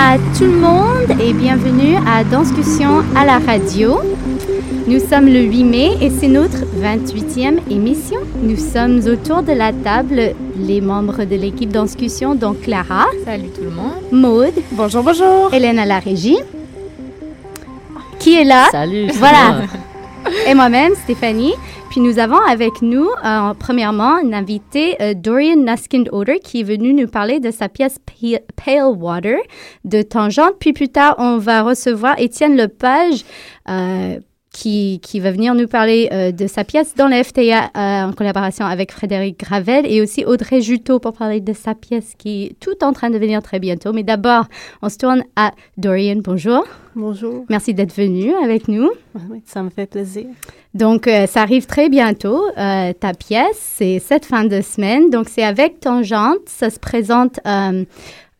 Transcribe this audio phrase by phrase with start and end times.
[0.00, 3.98] à tout le monde et bienvenue à Danscussion à la radio.
[4.86, 8.20] Nous sommes le 8 mai et c'est notre 28e émission.
[8.40, 13.06] Nous sommes autour de la table les membres de l'équipe Danscussion, donc Clara.
[13.24, 13.94] Salut tout le monde.
[14.12, 14.54] Maude.
[14.70, 15.52] Bonjour, bonjour.
[15.52, 16.38] Hélène à la régie.
[18.20, 18.68] Qui est là?
[18.70, 19.08] Salut.
[19.14, 19.62] Voilà.
[20.46, 21.54] Et moi-même, Stéphanie.
[21.98, 27.08] Nous avons avec nous, euh, premièrement, une invitée, euh, Dorian Nuskind-Oder, qui est venu nous
[27.08, 27.98] parler de sa pièce
[28.54, 29.38] Pale Water
[29.84, 30.54] de Tangente.
[30.60, 33.24] Puis plus tard, on va recevoir Étienne Lepage,
[33.68, 34.20] euh,
[34.58, 38.12] qui, qui va venir nous parler euh, de sa pièce dans la FTA euh, en
[38.12, 42.58] collaboration avec Frédéric Gravel et aussi Audrey Juteau pour parler de sa pièce qui est
[42.58, 43.92] tout en train de venir très bientôt.
[43.92, 44.46] Mais d'abord,
[44.82, 46.16] on se tourne à Dorian.
[46.24, 46.64] Bonjour.
[46.96, 47.44] Bonjour.
[47.48, 48.90] Merci d'être venu avec nous.
[49.30, 50.26] Oui, ça me fait plaisir.
[50.74, 52.42] Donc, euh, ça arrive très bientôt.
[52.58, 55.08] Euh, ta pièce, c'est cette fin de semaine.
[55.08, 56.46] Donc, c'est avec Tangente.
[56.46, 57.84] Ça se présente euh,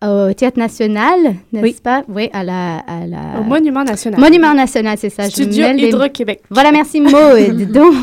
[0.03, 1.19] au Théâtre National,
[1.53, 1.77] n'est-ce Oui.
[1.83, 2.05] pas?
[2.09, 2.79] Oui, à la...
[2.79, 3.41] À la...
[3.41, 4.21] Au Monument National.
[4.21, 5.25] Monument National, c'est ça.
[5.25, 6.43] Studio Hydro-Québec.
[6.51, 7.73] Voilà, merci Maud.
[7.73, 7.95] Donc,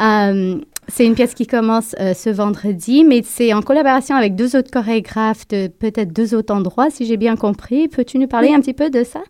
[0.00, 4.56] euh, c'est une pièce qui commence euh, ce vendredi, mais c'est en collaboration avec deux
[4.56, 7.88] autres chorégraphes de peut-être deux autres endroits, si j'ai bien compris.
[7.88, 9.20] Peux-tu nous parler un petit peu de ça?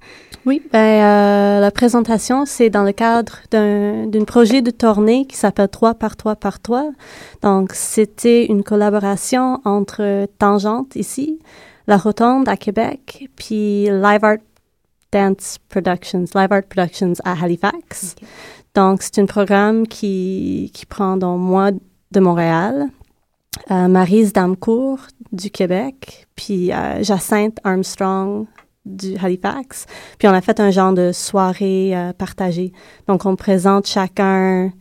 [0.45, 5.37] Oui, ben, euh, la présentation, c'est dans le cadre d'un d'un projet de tournée qui
[5.37, 6.91] s'appelle 3 par 3 par 3.
[7.43, 11.39] Donc, c'était une collaboration entre Tangente ici,
[11.93, 14.39] La Rotonde à Québec, puis Live Art
[15.13, 18.15] Dance Productions, Live Art Productions à Halifax.
[18.75, 22.87] Donc, c'est un programme qui, qui prend donc moi de Montréal,
[23.71, 25.01] euh, Marise Damcourt
[25.33, 28.47] du Québec, puis euh, Jacinthe Armstrong
[28.87, 29.85] du Halifax.
[30.19, 32.73] Puis on a fait un genre de soirée euh, partagée.
[33.07, 34.73] Donc on présente chacun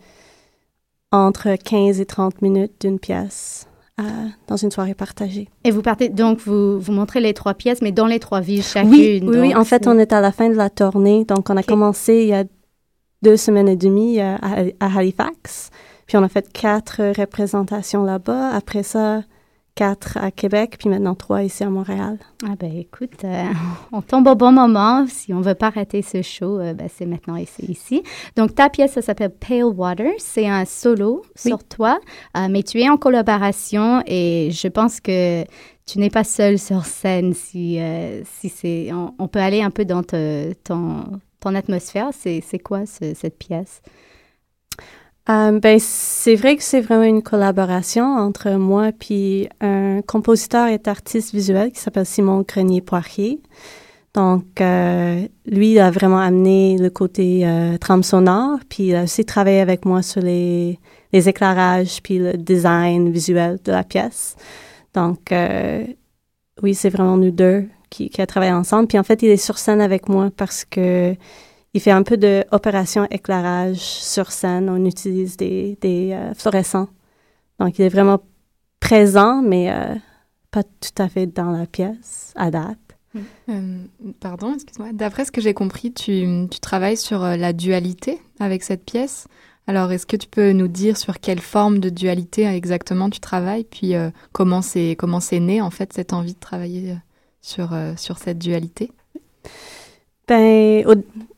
[1.12, 3.68] entre 15 et 30 minutes d'une pièce
[4.02, 5.48] euh, dans une soirée partagée.
[5.64, 8.64] Et vous partez, donc vous, vous montrez les trois pièces, mais dans les trois villes
[8.64, 8.90] chacune.
[8.92, 11.26] Oui, oui, En fait, on est à la fin de la tournée.
[11.26, 12.44] Donc on a commencé il y a
[13.22, 15.70] deux semaines et demie euh, à, à Halifax.
[16.08, 18.50] Puis on a fait quatre représentations là-bas.
[18.50, 19.24] Après ça,
[19.76, 22.20] quatre à Québec, puis maintenant trois ici à Montréal.
[22.46, 23.44] Ah ben écoute, euh,
[23.92, 25.06] on tombe au bon moment.
[25.08, 28.04] Si on veut pas rater ce show, euh, ben, c'est maintenant ici.
[28.36, 30.12] Donc ta pièce, ça s'appelle Pale Water.
[30.18, 31.50] C'est un solo Oui.
[31.52, 32.00] sur toi,
[32.38, 35.44] euh, mais tu es en collaboration et je pense que
[35.86, 37.34] tu n'es pas seule sur scène.
[37.34, 37.80] Si,
[38.26, 41.04] si c'est, on, on peut aller un peu dans te- ton,
[41.40, 42.10] ton atmosphère.
[42.12, 43.82] C'est, c'est quoi ce- cette pièce?
[45.30, 50.80] Euh, ben, c'est vrai que c'est vraiment une collaboration entre moi puis un compositeur et
[50.86, 53.40] artiste visuel qui s'appelle Simon Grenier-Poirier.
[54.14, 59.04] Donc, euh, lui, il a vraiment amené le côté euh, trame sonore, puis il a
[59.04, 60.80] aussi travaillé avec moi sur les,
[61.14, 64.36] les éclairages, puis le design visuel de la pièce.
[64.94, 65.86] Donc, euh,
[66.62, 68.88] oui, c'est vraiment nous deux qui, qui a travaillé ensemble.
[68.88, 71.16] Puis en fait, il est sur scène avec moi parce que
[71.74, 74.70] il fait un peu de opération éclairage sur scène.
[74.70, 76.90] On utilise des, des euh, fluorescents.
[77.60, 78.20] Donc, il est vraiment
[78.80, 79.96] présent, mais euh,
[80.52, 82.78] pas tout à fait dans la pièce à date.
[83.50, 83.84] Euh,
[84.20, 84.90] pardon, excuse-moi.
[84.94, 89.28] D'après ce que j'ai compris, tu, tu travailles sur la dualité avec cette pièce.
[89.68, 93.64] Alors, est-ce que tu peux nous dire sur quelle forme de dualité exactement tu travailles,
[93.64, 93.94] puis
[94.32, 96.96] comment c'est comment c'est né en fait cette envie de travailler
[97.42, 98.92] sur sur cette dualité?
[100.32, 100.94] Ben, au,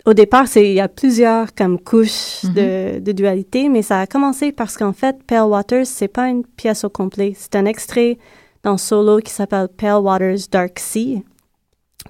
[0.05, 4.05] au départ, c'est il y a plusieurs comme couches de, de dualité, mais ça a
[4.05, 7.33] commencé parce qu'en fait, Pale Waters, c'est pas une pièce au complet.
[7.35, 8.19] C'est un extrait
[8.61, 11.23] dans solo qui s'appelle Pale Waters Dark Sea.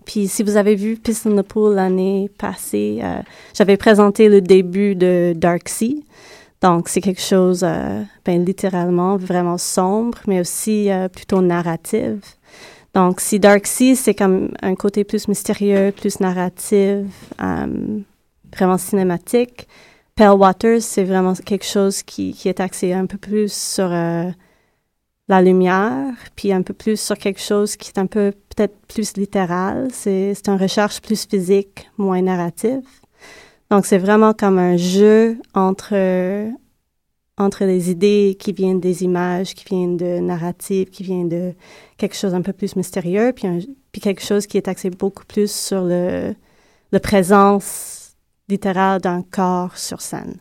[0.04, 3.22] Puis si vous avez vu Piss in the Pool l'année passée, euh,
[3.54, 6.04] j'avais présenté le début de Dark Sea.
[6.62, 12.38] Donc c'est quelque chose, euh, ben, littéralement vraiment sombre, mais aussi euh, plutôt narratif.
[12.94, 17.08] Donc si Dark Sea, c'est comme un côté plus mystérieux, plus narratif,
[17.42, 18.00] euh,
[18.56, 19.68] vraiment cinématique.
[20.16, 24.30] Pale Waters, c'est vraiment quelque chose qui, qui est axé un peu plus sur euh,
[25.28, 29.16] la lumière, puis un peu plus sur quelque chose qui est un peu peut-être plus
[29.18, 29.88] littéral.
[29.92, 32.82] C'est une recherche plus physique, moins narrative.
[33.72, 35.96] Donc, c'est vraiment comme un jeu entre,
[37.38, 41.54] entre les idées qui viennent des images, qui viennent de narratives, qui viennent de
[41.98, 45.52] quelque chose un peu plus mystérieux, puis, puis quelque chose qui est axé beaucoup plus
[45.52, 46.36] sur le,
[46.92, 48.16] la présence
[48.50, 50.38] littérale d'un corps sur scène.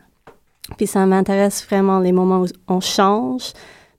[0.77, 3.53] Puis ça m'intéresse vraiment les moments où on change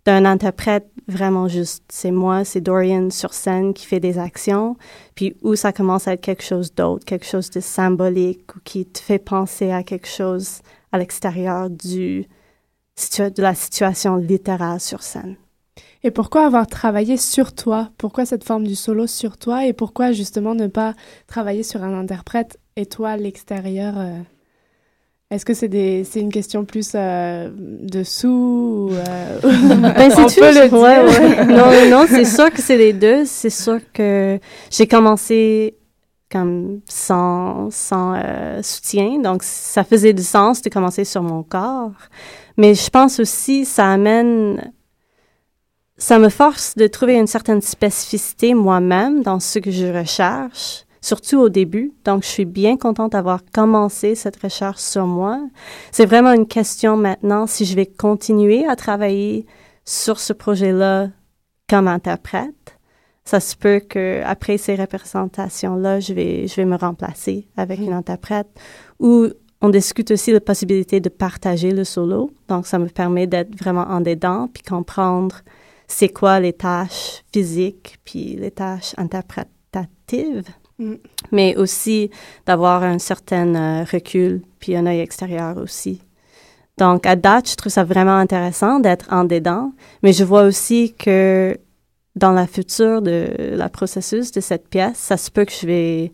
[0.04, 4.76] d'un interprète vraiment juste, c'est moi, c'est Dorian sur scène qui fait des actions,
[5.14, 8.86] puis où ça commence à être quelque chose d'autre, quelque chose de symbolique ou qui
[8.86, 10.60] te fait penser à quelque chose
[10.92, 12.26] à l'extérieur du,
[12.96, 15.36] de la situation littérale sur scène.
[16.04, 17.90] Et pourquoi avoir travaillé sur toi?
[17.98, 19.64] Pourquoi cette forme du solo sur toi?
[19.66, 20.94] Et pourquoi justement ne pas
[21.26, 24.18] travailler sur un interprète et toi à l'extérieur euh,
[25.30, 30.28] Est-ce que c'est des c'est une question plus euh, de sous ou, euh, Ben, on
[30.28, 30.60] c'est peut tout.
[30.60, 31.46] le dire Ouais, ouais.
[31.46, 33.24] Non, non, non, c'est sûr que c'est les deux.
[33.24, 34.38] C'est sûr que
[34.70, 35.74] j'ai commencé
[36.30, 41.92] comme sans, sans euh, soutien, donc ça faisait du sens de commencer sur mon corps.
[42.56, 44.72] Mais je pense aussi ça amène,
[45.96, 51.38] ça me force de trouver une certaine spécificité moi-même dans ce que je recherche, surtout
[51.38, 51.92] au début.
[52.04, 55.40] Donc je suis bien contente d'avoir commencé cette recherche sur moi.
[55.90, 59.46] C'est vraiment une question maintenant si je vais continuer à travailler
[59.84, 61.08] sur ce projet-là
[61.68, 62.78] comme interprète.
[63.24, 67.94] Ça se peut que après ces représentations-là, je vais, je vais me remplacer avec une
[67.94, 68.48] interprète.
[69.00, 69.28] Ou
[69.64, 72.30] on discute aussi la possibilité de partager le solo.
[72.48, 75.36] Donc, ça me permet d'être vraiment en dedans puis comprendre
[75.88, 80.44] c'est quoi les tâches physiques puis les tâches interprétatives.
[80.78, 80.96] Mm.
[81.32, 82.10] Mais aussi
[82.44, 86.02] d'avoir un certain euh, recul puis un œil extérieur aussi.
[86.76, 89.72] Donc, à date, je trouve ça vraiment intéressant d'être en dedans,
[90.02, 91.56] mais je vois aussi que
[92.16, 96.12] dans la future de la processus de cette pièce, ça se peut que je vais,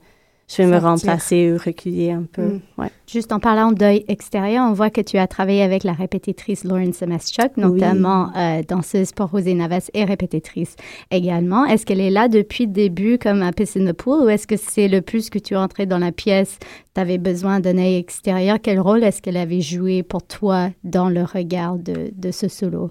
[0.50, 2.42] je vais me remplacer ou reculer un peu.
[2.42, 2.60] Mm.
[2.78, 2.90] Ouais.
[3.06, 6.92] Juste en parlant d'œil extérieur, on voit que tu as travaillé avec la répétitrice Lauren
[6.92, 10.74] Semeschuk, notamment euh, danseuse pour Rosé Navas et répétitrice
[11.12, 11.64] également.
[11.66, 14.48] Est-ce qu'elle est là depuis le début comme à Piss in the Pool ou est-ce
[14.48, 16.58] que c'est le plus que tu es entré dans la pièce,
[16.94, 18.58] tu avais besoin d'un œil extérieur?
[18.60, 22.90] Quel rôle est-ce qu'elle avait joué pour toi dans le regard de, de ce solo?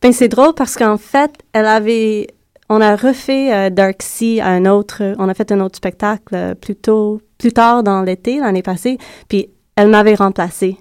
[0.00, 2.28] Ben, c'est drôle parce qu'en fait, elle avait,
[2.68, 6.54] on a refait euh, Dark Sea un autre, on a fait un autre spectacle euh,
[6.54, 10.78] plus tôt, plus tard dans l'été, l'année passée, puis elle m'avait remplacée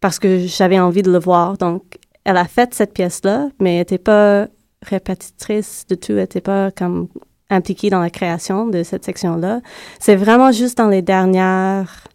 [0.00, 1.56] parce que j'avais envie de le voir.
[1.58, 1.82] Donc,
[2.24, 4.46] elle a fait cette pièce-là, mais elle n'était pas
[4.82, 7.08] répétitrice de tout, elle n'était pas comme
[7.50, 9.60] impliquée dans la création de cette section-là.
[9.98, 12.08] C'est vraiment juste dans les dernières,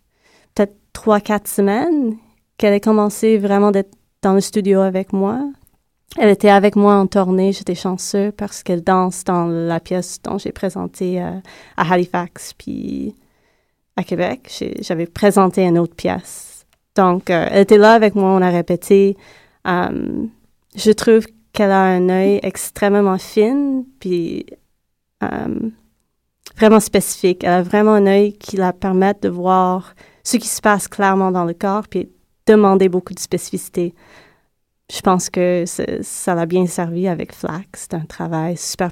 [0.55, 2.15] peut-être trois, quatre semaines
[2.57, 3.91] qu'elle a commencé vraiment d'être
[4.21, 5.39] dans le studio avec moi.
[6.17, 7.53] Elle était avec moi en tournée.
[7.53, 11.31] J'étais chanceux parce qu'elle danse dans la pièce dont j'ai présenté euh,
[11.77, 13.15] à Halifax puis
[13.95, 14.63] à Québec.
[14.81, 16.65] J'avais présenté une autre pièce.
[16.95, 18.31] Donc, euh, elle était là avec moi.
[18.31, 19.15] On a répété.
[19.67, 20.25] Euh,
[20.75, 24.45] je trouve qu'elle a un œil extrêmement fin puis
[26.57, 27.43] vraiment spécifique.
[27.43, 31.31] Elle a vraiment un œil qui la permet de voir ce qui se passe clairement
[31.31, 32.09] dans le corps puis
[32.47, 33.93] demander beaucoup de spécificité
[35.01, 37.63] je pense que ça- l'a bien servi avec Flax.
[37.89, 38.91] C'est un travail super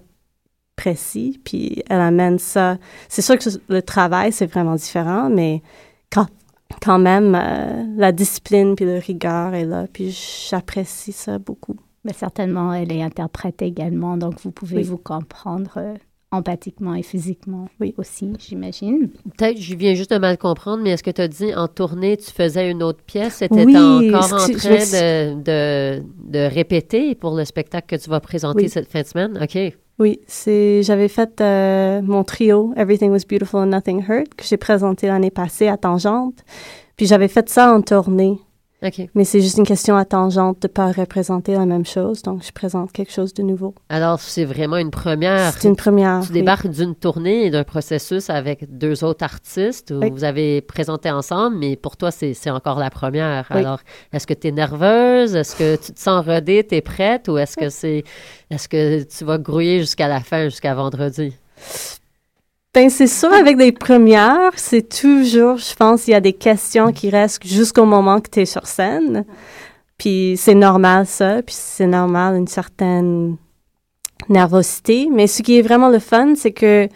[0.76, 2.78] précis, puis elle amène ça.
[3.10, 5.62] C'est sûr que le travail, c'est vraiment différent, mais
[6.12, 6.26] quand,
[6.82, 10.10] quand même, euh, la discipline puis le rigueur est là, puis
[10.50, 11.76] j'apprécie ça beaucoup.
[12.06, 14.84] Mais certainement, elle est interprète également, donc vous pouvez Oui.
[14.84, 15.94] vous comprendre euh,
[16.32, 17.94] empathiquement et physiquement Oui.
[17.98, 19.10] aussi, j'imagine.
[19.38, 22.18] Peut-être, je viens juste de mal comprendre, mais est-ce que tu as dit en tournée,
[22.18, 23.36] tu faisais une autre pièce?
[23.36, 28.10] C'était Oui, encore en train je- de, de, de répéter pour le spectacle que tu
[28.10, 28.70] vas présenter Oui.
[28.70, 29.40] cette fin de semaine?
[29.42, 29.58] OK.
[29.98, 34.56] Oui, c'est j'avais fait euh, mon trio Everything Was Beautiful and Nothing Hurt que j'ai
[34.56, 36.36] présenté l'année passée à Tangente.
[36.96, 38.40] Puis j'avais fait ça en tournée.
[38.82, 39.10] OK.
[39.14, 42.22] Mais c'est juste une question à tangente de ne pas représenter la même chose.
[42.22, 43.76] Donc, je présente quelque chose de nouveau.
[43.90, 45.52] Alors, c'est vraiment une première.
[45.54, 46.22] C'est une première.
[46.22, 46.34] Tu oui.
[46.40, 50.10] débarques d'une tournée et d'un processus avec deux autres artistes où Oui.
[50.12, 53.48] vous avez présenté ensemble, mais pour toi, c'est c'est encore la première.
[53.52, 53.58] Oui.
[53.58, 53.80] Alors,
[54.14, 55.36] est-ce que tu es nerveuse?
[55.36, 56.66] Est-ce que tu te sens rodée?
[56.66, 57.28] Tu es prête?
[57.28, 58.04] Ou est-ce que c'est
[58.50, 61.34] est-ce que tu vas grouiller jusqu'à la fin, jusqu'à vendredi?
[62.80, 66.94] Ben, c'est sûr, avec des premières, c'est toujours, je pense, il y a des questions
[66.94, 69.26] qui restent jusqu'au moment que tu es sur scène.
[69.98, 71.42] Puis c'est normal, ça.
[71.44, 73.36] Puis c'est normal, une certaine
[74.30, 75.10] nervosité.
[75.12, 76.88] Mais ce qui est vraiment le fun, c'est que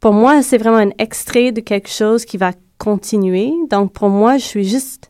[0.00, 3.52] pour moi, c'est vraiment un extrait de quelque chose qui va continuer.
[3.70, 5.08] Donc pour moi, je suis juste...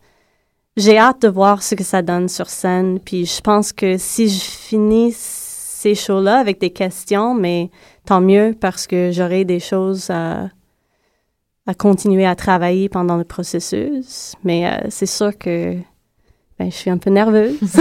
[0.76, 3.00] J'ai hâte de voir ce que ça donne sur scène.
[3.00, 7.70] Puis je pense que si je finis ces shows-là avec des questions, mais
[8.08, 10.48] tant mieux parce que j'aurai des choses à,
[11.66, 14.34] à continuer à travailler pendant le processus.
[14.44, 15.74] Mais euh, c'est sûr que
[16.58, 17.58] ben, je suis un peu nerveuse.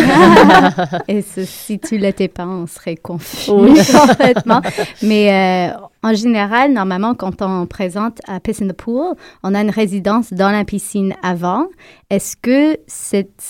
[1.07, 3.79] Et ce- si tu l'étais pas, on serait confus Oui.
[4.07, 4.62] complètement.
[5.01, 9.62] Mais euh, en général, normalement, quand on présente à Piss in the Pool, on a
[9.62, 11.67] une résidence dans la piscine avant.
[12.10, 13.41] Est-ce que cette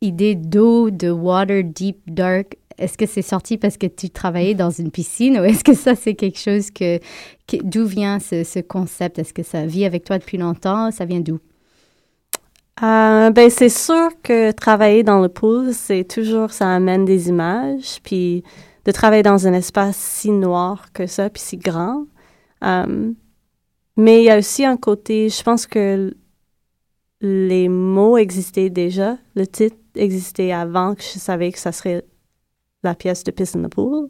[0.00, 4.70] idée d'eau, de water deep, dark, est-ce que c'est sorti parce que tu travaillais dans
[4.70, 6.98] une piscine ou est-ce que ça, c'est quelque chose que...
[7.62, 9.18] D'où vient ce, ce concept?
[9.18, 10.90] Est-ce que ça vit avec toi depuis longtemps?
[10.90, 11.38] Ça vient d'où?
[12.82, 18.00] Euh, ben, c'est sûr que travailler dans le pool, c'est toujours, ça amène des images.
[18.02, 18.42] Puis
[18.84, 22.06] de travailler dans un espace si noir que ça, puis si grand.
[22.64, 23.12] Euh,
[23.96, 26.14] mais il y a aussi un côté, je pense que
[27.20, 29.16] les mots existaient déjà.
[29.34, 32.04] Le titre existait avant que je savais que ça serait
[32.84, 34.08] la pièce de Piss in the Pool.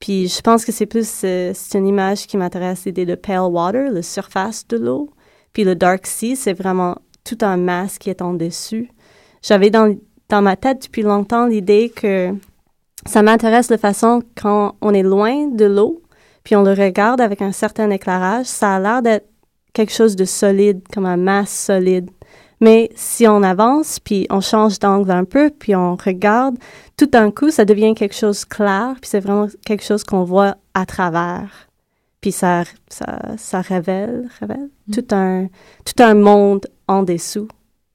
[0.00, 3.50] Puis je pense que c'est plus, euh, c'est une image qui m'intéresse, l'idée de pale
[3.50, 5.10] water, la surface de l'eau.
[5.52, 8.90] Puis le dark sea, c'est vraiment tout un masque qui est en dessus.
[9.42, 9.96] J'avais dans,
[10.28, 12.34] dans ma tête depuis longtemps l'idée que
[13.06, 16.02] ça m'intéresse de façon quand on est loin de l'eau,
[16.44, 19.28] puis on le regarde avec un certain éclairage, ça a l'air d'être
[19.72, 22.10] quelque chose de solide, comme un masque solide.
[22.62, 26.56] Mais si on avance, puis on change d'angle un peu, puis on regarde,
[26.96, 30.54] tout d'un coup, ça devient quelque chose clair, puis c'est vraiment quelque chose qu'on voit
[30.72, 31.68] à travers.
[32.20, 35.48] Puis ça, ça, ça révèle, révèle tout, un,
[35.84, 37.48] tout un monde en dessous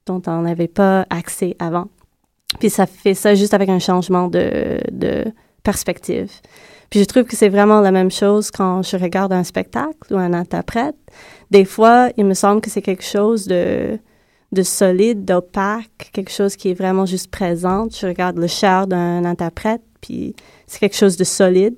[0.04, 1.88] dont on n'avait pas accès avant.
[2.60, 5.24] Puis ça fait ça juste avec un changement de, de
[5.62, 6.30] perspective.
[6.90, 10.18] Puis je trouve que c'est vraiment la même chose quand je regarde un spectacle ou
[10.18, 10.96] un interprète.
[11.50, 13.98] Des fois, il me semble que c'est quelque chose de,
[14.52, 17.88] de solide, d'opaque, quelque chose qui est vraiment juste présent.
[17.90, 20.34] Je regarde le chair d'un interprète, puis
[20.66, 21.76] c'est quelque chose de solide.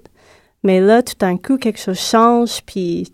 [0.63, 3.13] Mais là, tout d'un coup, quelque chose change, puis,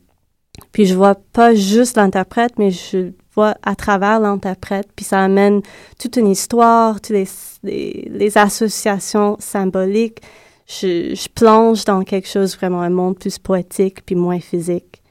[0.73, 5.63] puis je vois pas juste l'interprète, mais je vois à travers l'interprète, puis ça amène
[5.99, 7.29] toute une histoire, toutes les,
[7.63, 10.21] les, les associations symboliques.
[10.67, 15.03] Je, je plonge dans quelque chose vraiment, un monde plus poétique, puis moins physique.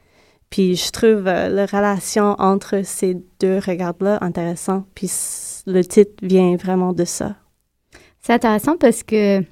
[0.50, 5.12] Puis je trouve euh, la relation entre ces deux regards-là intéressant, puis
[5.66, 7.36] le titre vient vraiment de ça.
[8.22, 9.44] C'est intéressant parce que,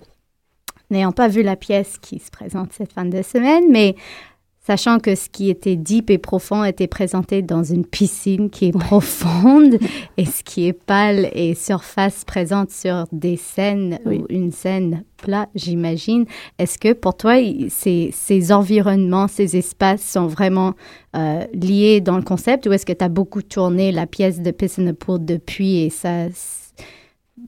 [0.89, 3.95] n'ayant pas vu la pièce qui se présente cette fin de semaine, mais
[4.65, 8.71] sachant que ce qui était deep et profond était présenté dans une piscine qui est
[8.77, 9.77] profonde
[10.17, 14.19] et ce qui est pâle et surface présente sur des scènes Oui.
[14.19, 16.25] ou une scène plat, j'imagine.
[16.59, 17.35] Est-ce que pour toi,
[17.69, 20.73] ces, ces environnements, ces espaces sont vraiment
[21.15, 24.51] euh, liés dans le concept ou est-ce que tu as beaucoup tourné la pièce de
[24.51, 26.27] Piss in the Pool depuis et ça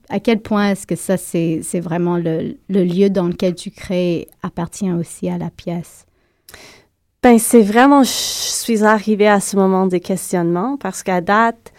[0.10, 3.72] à quel point est-ce que ça, c'est c'est vraiment le, le lieu dans lequel tu
[3.72, 6.05] crées appartient aussi à la pièce?
[7.26, 11.74] Ben, c'est vraiment, je suis arrivée à ce moment de questionnement parce qu'à date,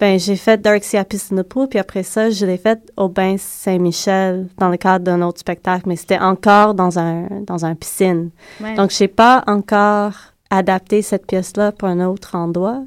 [0.00, 3.08] ben, j'ai fait Dark Sea à the Pool, puis après ça, je l'ai fait au
[3.08, 7.76] Bain Saint-Michel dans le cadre d'un autre spectacle, mais c'était encore dans un, dans un
[7.76, 8.30] piscine.
[8.76, 10.14] Donc, je n'ai pas encore
[10.50, 12.82] adapté cette pièce-là pour un autre endroit,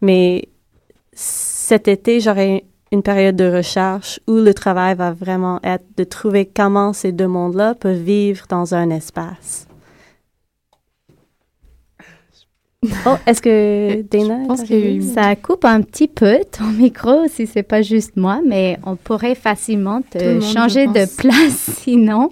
[0.00, 0.50] mais
[1.12, 6.46] cet été, j'aurai une période de recherche où le travail va vraiment être de trouver
[6.46, 9.67] comment ces deux mondes-là peuvent vivre dans un espace.
[13.06, 14.42] Oh, est-ce que Dana?
[14.44, 18.40] Je pense eu- Ça coupe un petit peu ton micro si c'est pas juste moi,
[18.46, 21.14] mais on pourrait facilement te changer de pense.
[21.16, 22.30] place sinon.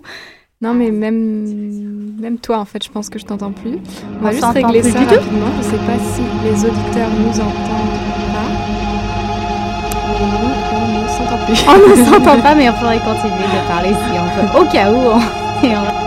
[0.63, 3.75] Non, mais même, même toi, en fait, je pense que je t'entends plus.
[3.75, 5.47] On On va juste régler ça rapidement.
[5.59, 8.01] Je sais pas si les auditeurs nous entendent
[8.33, 8.49] pas.
[10.09, 11.65] Mais nous, on ne s'entend plus.
[11.69, 14.61] On ne s'entend pas, mais on pourrait continuer de parler si on veut.
[14.67, 16.06] Au cas où, on,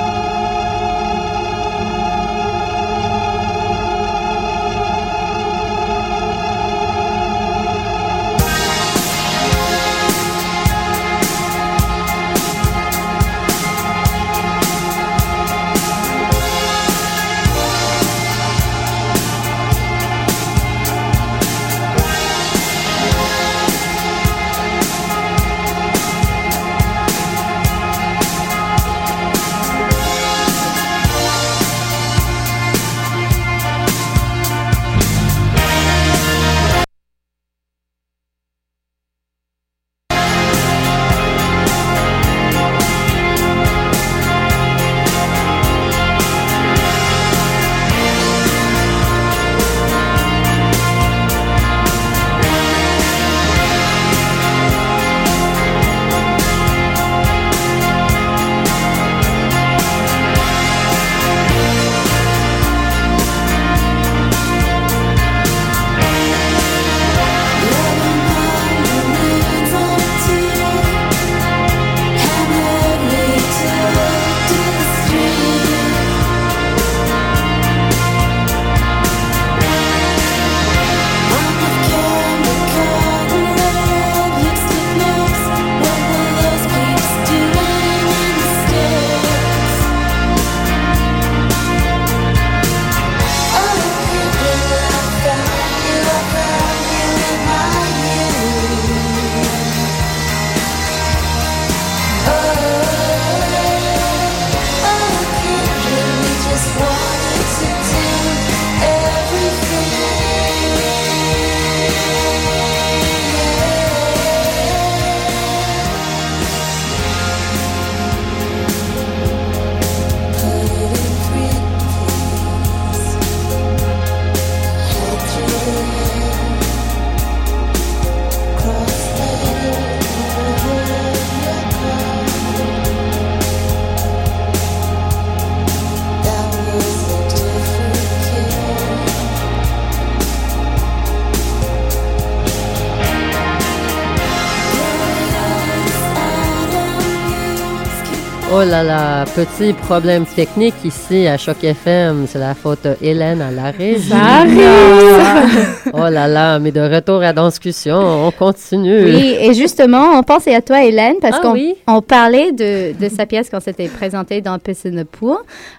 [148.62, 152.26] Oh là là, petit problème technique ici à Choc FM.
[152.28, 154.12] C'est la faute de Hélène à la régie.
[155.94, 159.06] oh là là, mais de retour à discussion, on continue.
[159.06, 161.76] Oui, et justement, on pensait à toi, Hélène, parce Ah qu'on oui?
[161.88, 165.38] on parlait de, de sa pièce quand c'était présenté dans Piss in the Pool.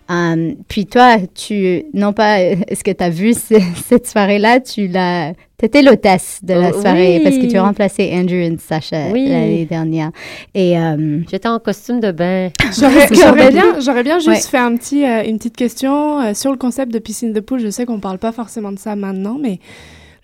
[0.09, 4.59] Um, puis toi, tu, non pas, euh, est-ce que tu as vu ce- cette soirée-là,
[4.61, 7.23] tu l'as, t'étais l'hôtesse de la Oh, soirée oui.
[7.23, 9.29] parce que tu as remplacé Andrew et Sacha Oui.
[9.29, 10.11] l'année dernière.
[10.55, 12.49] Et euh, J'étais en costume de bain.
[12.81, 14.41] J'aurais bien, j'aurais bien juste Ouais.
[14.41, 17.61] fait un petit, euh, une petite question euh, sur le concept de piscine de poule.
[17.61, 19.59] Je sais qu'on parle pas forcément de ça maintenant, mais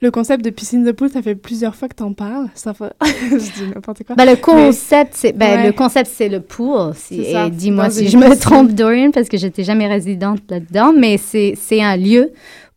[0.02, 2.48] le concept de piscine de poule, ça fait plusieurs fois que t'en parles.
[2.54, 2.92] Ça fait...
[3.04, 4.14] je dis n'importe quoi.
[4.16, 5.66] bah, le concept, c'est, ben, Ouais.
[5.66, 6.92] le concept, c'est le pool.
[6.94, 10.40] Si- C'est ça, et dis-moi si je me trompe, Dorian, parce que j'étais jamais résidente
[10.50, 12.32] là-dedans, mais c'est, c'est un lieu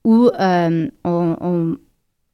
[0.06, 1.76] où euh, on, on-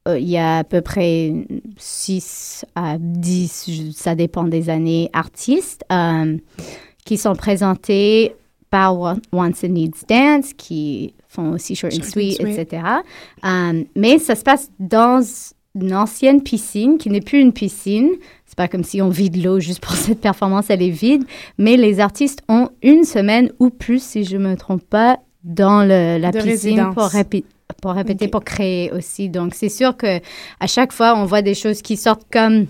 [0.07, 1.33] il y a à peu près
[1.77, 6.37] 6 à 10, je- ça dépend des années, artistes euh,
[7.05, 8.35] qui sont présentés
[8.69, 8.95] par
[9.31, 12.59] Once It Needs Dance, qui font aussi Short and and Sweet, Sweet.
[12.59, 12.83] etc.
[13.45, 15.21] Euh, mais ça se passe dans
[15.75, 18.09] une ancienne piscine qui n'est plus une piscine.
[18.45, 21.23] C'est pas comme si on vide l'eau juste pour cette performance, elle est vide.
[21.57, 26.17] Mais les artistes ont une semaine ou plus, si je me trompe pas, dans le-
[26.17, 26.95] la De piscine résidence.
[26.95, 27.09] pour,
[27.81, 29.29] pour répéter, pour créer aussi.
[29.29, 30.19] Donc, c'est sûr que
[30.59, 32.67] à chaque fois, on voit des choses qui sortent comme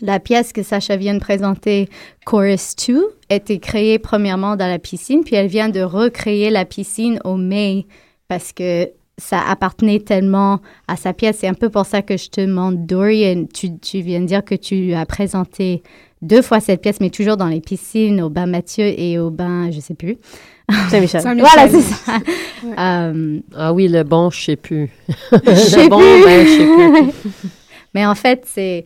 [0.00, 1.88] la pièce que Sacha vient de présenter,
[2.24, 6.64] Chorus 2, a été créée premièrement dans la piscine, puis elle vient de recréer la
[6.64, 7.86] piscine au mai
[8.28, 11.38] parce que ça appartenait tellement à sa pièce.
[11.40, 14.44] C'est un peu pour ça que je te demande, Dorian, tu, tu viens de dire
[14.44, 15.82] que tu as présenté
[16.22, 19.70] deux fois cette pièce, mais toujours dans les piscines, au bain Mathieu et au bain,
[19.70, 20.16] je sais plus.
[20.90, 21.22] Saint-Michel.
[21.38, 22.12] Voilà, c'est ça.
[22.64, 22.74] Ouais.
[22.78, 24.90] Euh, Ah oui, le bon, je sais plus.
[25.32, 26.24] le bon, plus.
[26.24, 27.50] ben, je sais plus.
[27.94, 28.84] Mais en fait, c'est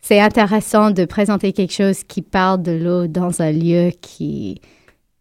[0.00, 4.60] c'est intéressant de présenter quelque chose qui parle de l'eau dans un lieu qui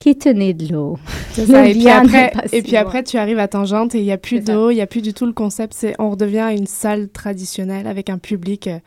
[0.05, 0.99] qui tenait de l'eau.
[1.35, 4.19] Le Et puis, après, et puis après, tu arrives à Tangente et il n'y a
[4.19, 5.73] plus d'eau, il n'y a plus du tout le concept.
[5.75, 8.77] C'est, on redevient une salle traditionnelle avec un public euh,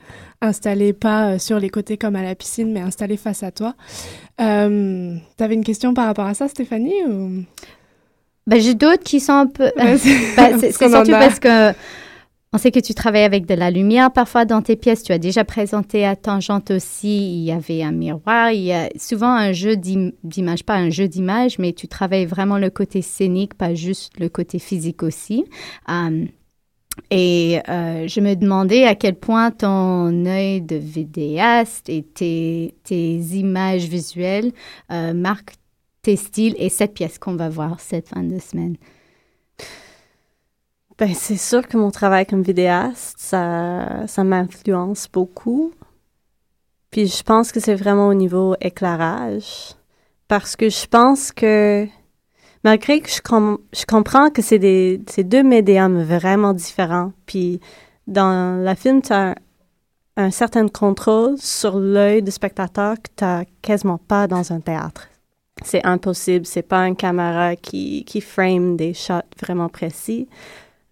[0.41, 3.75] installé pas euh, sur les côtés comme à la piscine, mais installé face à toi.
[4.41, 7.43] Euh, T'avais une question par rapport à ça, Stéphanie ou...
[8.47, 9.73] Ben, j'ai d'autres qui sont un peu.
[9.77, 11.73] Ben, c'est surtout parce que
[12.53, 15.03] on sait que tu travailles avec de la lumière parfois dans tes pièces.
[15.03, 17.41] Tu as déjà présenté à Tangente aussi.
[17.41, 18.53] Il y avait un miroir.
[18.53, 22.25] Il y a souvent un jeu d'im- d'image, pas un jeu d'image, mais tu travailles
[22.25, 25.45] vraiment le côté scénique, pas juste le côté physique aussi.
[25.89, 26.29] Um,
[27.11, 33.17] et euh, je me demandais à quel point ton œil de vidéaste et tes, tes
[33.17, 34.53] images visuelles
[34.91, 35.55] euh, marquent
[36.03, 38.77] tes styles et cette pièce qu'on va voir cette fin de semaine.
[40.99, 45.73] Ben, c'est sûr que mon travail comme vidéaste, ça, ça m'influence beaucoup.
[46.91, 49.75] Puis je pense que c'est vraiment au niveau éclairage.
[50.27, 51.87] Parce que je pense que,
[52.65, 57.61] malgré que je, com- je comprends que c'est des deux médiums vraiment différents, puis
[58.09, 59.37] dans la film, tu as
[60.17, 65.09] un, certain contrôle sur l'œil du spectateur que tu quasiment pas dans un théâtre.
[65.63, 70.29] C'est impossible, c'est pas une caméra qui, qui frame des shots vraiment précis.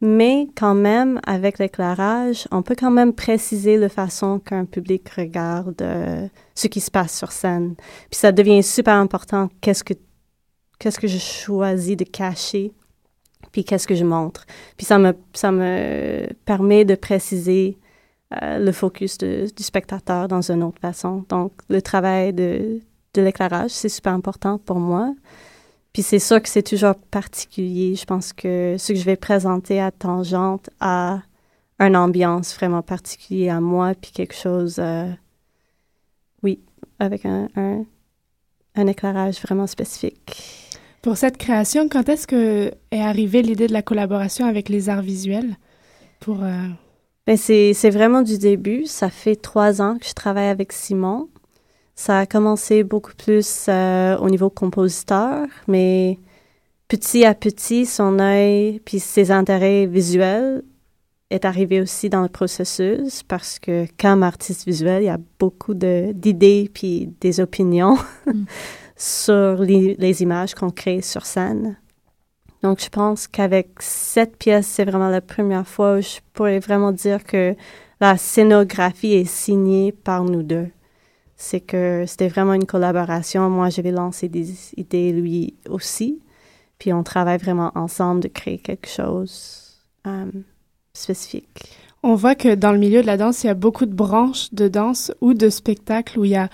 [0.00, 5.80] Mais quand même, avec l'éclairage, on peut quand même préciser la façon qu'un public regarde
[5.80, 7.76] euh, ce qui se passe sur scène.
[8.10, 9.94] Puis ça devient super important qu'est-ce que
[10.78, 12.72] qu'est-ce que je choisis de cacher,
[13.52, 14.44] puis qu'est-ce que je montre.
[14.76, 17.78] Puis ça me ça me permet de préciser
[18.42, 21.24] euh, le focus du spectateur dans une autre façon.
[21.30, 22.80] Donc le travail de
[23.14, 25.14] de l'éclairage, c'est super important pour moi.
[25.96, 27.94] Puis c'est sûr que c'est toujours particulier.
[27.94, 31.22] Je pense que ce que je vais présenter à Tangente a
[31.78, 35.10] une ambiance vraiment particulière à moi, puis quelque chose, euh,
[36.42, 36.60] oui,
[36.98, 37.86] avec un, un,
[38.74, 40.68] un éclairage vraiment spécifique.
[41.00, 45.00] Pour cette création, quand est-ce que est arrivée l'idée de la collaboration avec les arts
[45.00, 45.56] visuels
[46.20, 46.68] pour euh,
[47.26, 48.84] Ben c'est vraiment du début.
[48.84, 51.30] Ça fait trois ans que je travaille avec Simon.
[51.96, 56.18] Ça a commencé beaucoup plus euh, au niveau compositeur, mais
[56.88, 60.62] petit à petit, son œil puis ses intérêts visuels
[61.30, 65.72] est arrivé aussi dans le processus parce que comme artiste visuel, il y a beaucoup
[65.72, 67.96] de, d'idées puis des opinions
[68.96, 71.78] sur les, les images qu'on crée sur scène.
[72.62, 76.92] Donc, je pense qu'avec cette pièce, c'est vraiment la première fois où je pourrais vraiment
[76.92, 77.54] dire que
[78.00, 80.68] la scénographie est signée par nous deux.
[81.36, 83.50] C'est que c'était vraiment une collaboration.
[83.50, 86.20] Moi, j'avais lancé des idées, lui aussi.
[86.78, 90.26] Puis on travaille vraiment ensemble de créer quelque chose euh,
[90.92, 91.70] spécifique.
[92.02, 94.52] on voit que dans le milieu de la danse, il y a beaucoup de branches
[94.52, 96.48] de danse ou de spectacles où il y a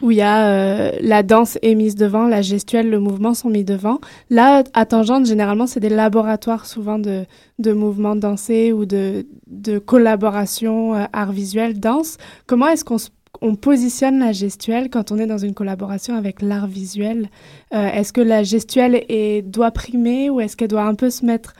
[0.00, 3.48] où il y a euh, la danse est mise devant, la gestuelle, le mouvement sont
[3.48, 4.00] mis devant.
[4.30, 7.24] Là, à Tangente, généralement, c'est des laboratoires souvent de,
[7.60, 12.16] de mouvements dansés ou de, de collaboration euh, art visuel, danse.
[12.46, 12.98] Comment est-ce qu'on
[13.40, 17.30] on positionne la gestuelle quand on est dans une collaboration avec l'art visuel
[17.74, 21.24] euh, Est-ce que la gestuelle est, doit primer ou est-ce qu'elle doit un peu se
[21.24, 21.54] mettre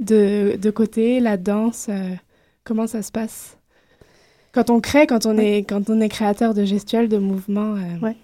[0.00, 1.90] de, de côté, la danse
[2.64, 3.56] Comment ça se passe?
[4.52, 7.76] Quand on crée, quand on est quand on est créateur de gestuels, de mouvements.
[7.76, 8.06] Euh...
[8.06, 8.16] Ouais.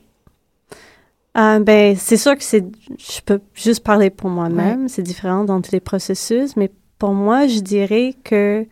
[1.37, 2.65] Euh, ben, c'est sûr que c'est,
[2.99, 4.89] je peux juste parler pour moi-même.
[4.89, 8.67] C'est différent dans tous les processus, mais pour moi, je dirais que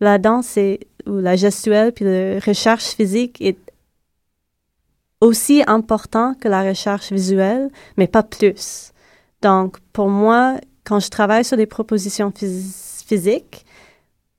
[0.00, 0.58] la danse
[1.06, 3.56] ou la gestuelle puis la recherche physique est
[5.22, 8.92] aussi important que la recherche visuelle, mais pas plus.
[9.40, 13.64] Donc, pour moi, quand je travaille sur des propositions physiques,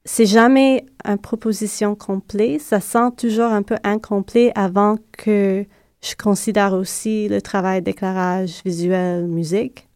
[0.03, 2.61] c'est jamais une proposition complète.
[2.61, 5.65] Ça sent toujours un peu incomplet avant que
[6.01, 9.87] je considère aussi le travail d'éclairage visuel, musique.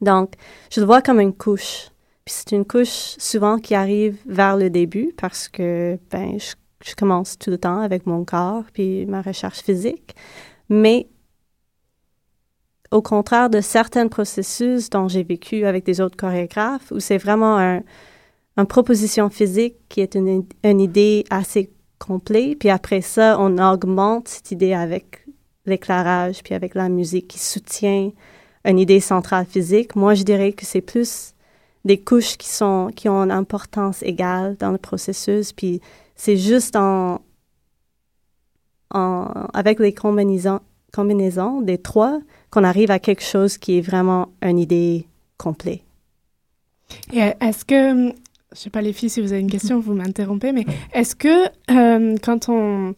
[0.00, 0.32] Donc,
[0.72, 1.90] je le vois comme une couche.
[2.24, 6.54] Puis c'est une couche souvent qui arrive vers le début parce que ben, je,
[6.84, 10.14] je commence tout le temps avec mon corps puis ma recherche physique.
[10.68, 11.08] Mais
[12.90, 17.58] au contraire de certains processus dont j'ai vécu avec des autres chorégraphes, où c'est vraiment
[17.58, 17.82] un,
[18.56, 24.28] une proposition physique qui est une, une idée assez complète, puis après ça, on augmente
[24.28, 25.26] cette idée avec
[25.66, 28.10] l'éclairage, puis avec la musique qui soutient
[28.64, 29.96] une idée centrale physique.
[29.96, 31.34] Moi, je dirais que c'est plus
[31.84, 35.80] des couches qui sont qui ont une importance égale dans le processus, puis
[36.16, 37.20] c'est juste en,
[38.90, 40.60] en avec les combinaisons,
[40.92, 45.06] combinaisons des trois qu'on arrive à quelque chose qui est vraiment une idée
[45.38, 45.82] complète.
[47.12, 48.12] Est-ce que
[48.54, 51.46] je sais pas les filles si vous avez une question, vous m'interrompez, mais est-ce que
[51.70, 52.94] euh, quand on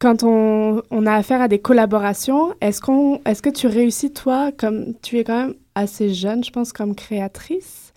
[0.00, 4.52] quand on, on, a affaire à des collaborations, est-ce qu'on est-ce que tu réussis toi
[4.52, 7.92] comme tu es quand même assez jeune, je pense comme créatrice,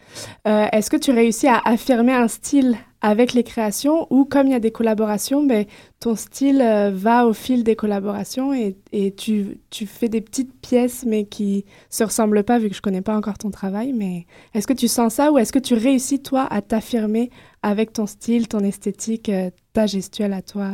[0.48, 2.78] euh, est-ce que tu réussis à affirmer un style?
[3.02, 5.66] Avec les créations ou comme il y a des collaborations, ben,
[6.00, 10.54] ton style euh, va au fil des collaborations et, et tu, tu, fais des petites
[10.62, 13.94] pièces mais qui se ressemblent pas vu que je connais pas encore ton travail.
[13.94, 17.30] Mais est-ce que tu sens ça ou est-ce que tu réussis toi à t'affirmer
[17.62, 20.72] avec ton style, ton esthétique, euh, ta gestuelle à toi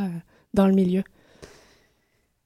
[0.53, 1.03] dans le milieu?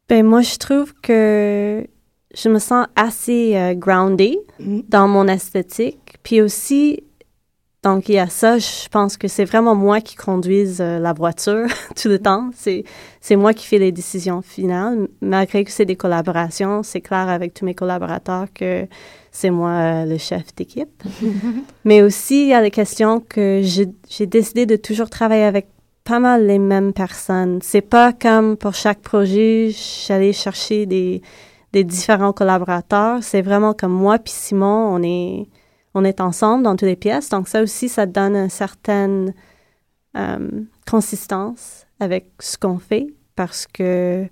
[0.10, 1.86] Ben moi je trouve que
[2.34, 4.82] je me sens assez euh, grounded mm.
[4.90, 6.16] dans mon esthétique.
[6.24, 7.04] Puis aussi,
[7.88, 11.14] donc il y a ça, je pense que c'est vraiment moi qui conduise euh, la
[11.14, 11.68] voiture
[12.02, 12.50] tout le temps.
[12.54, 12.84] C'est,
[13.22, 15.08] c'est moi qui fais les décisions finales.
[15.22, 18.88] Malgré que c'est des collaborations, c'est clair avec tous mes collaborateurs que
[19.32, 21.04] c'est moi euh, le chef d'équipe.
[21.86, 25.68] Mais aussi, il y a les questions que j'ai, j'ai décidé de toujours travailler avec
[26.04, 27.60] pas mal les mêmes personnes.
[27.62, 29.72] C'est pas comme pour chaque projet,
[30.08, 31.22] j'allais chercher des
[31.74, 33.20] des différents collaborateurs.
[33.22, 35.48] C'est vraiment comme moi puis Simon, on est,
[35.98, 37.30] on est ensemble dans toutes les pièces.
[37.30, 39.34] Donc ça aussi, ça donne une certaine
[40.16, 44.28] euh, consistance avec ce qu'on fait parce que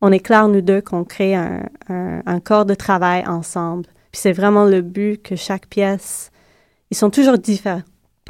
[0.00, 3.84] on est clair, nous deux, qu'on crée un, corps de travail ensemble.
[4.10, 6.30] Puis c'est vraiment le but que chaque pièce,
[6.90, 7.82] ils sont toujours différents,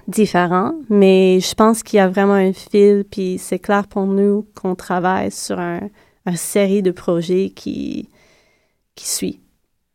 [0.09, 4.47] différents, mais je pense qu'il y a vraiment un fil, puis c'est clair pour nous
[4.61, 5.81] qu'on travaille sur un,
[6.27, 8.09] une série de projets qui,
[8.97, 9.41] qui suit.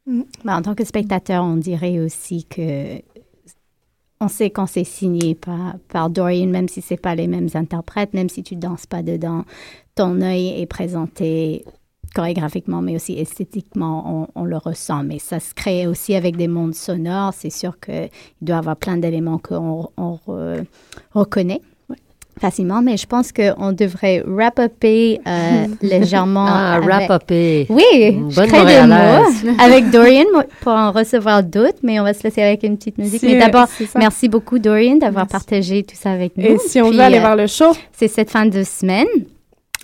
[0.07, 3.01] Ben, en tant que spectateur, on dirait aussi que
[4.21, 8.13] on sait qu'on s'est signé par, par Dorian, même si c'est pas les mêmes interprètes,
[8.13, 9.43] même si tu danses pas dedans,
[9.93, 11.65] ton œil est présenté
[12.13, 15.03] chorégraphiquement, mais aussi esthétiquement, on, on, le ressent.
[15.03, 17.33] Mais ça se crée aussi avec des mondes sonores.
[17.33, 18.09] C'est sûr qu'il
[18.41, 20.17] doit y avoir plein d'éléments qu'on on
[21.13, 21.61] reconnaît
[22.39, 26.47] facilement, mais je pense qu'on devrait wrap-upper euh, légèrement.
[26.47, 27.67] Ah, wrap-upper.
[27.69, 30.25] Oui, Bonne je crée des mots avec Dorian
[30.61, 33.23] pour en recevoir d'autres, mais on va se laisser avec une petite musique.
[33.23, 36.45] mais d'abord, merci beaucoup Dorian d'avoir partagé tout ça avec nous.
[36.45, 37.71] Et si on veut aller euh, voir le show?
[37.91, 39.07] C'est cette fin de semaine.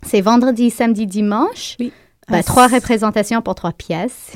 [0.06, 1.76] C'est vendredi, samedi, dimanche.
[1.80, 1.92] Oui.
[2.32, 4.32] Bah, ah, trois représentations pour trois pièces.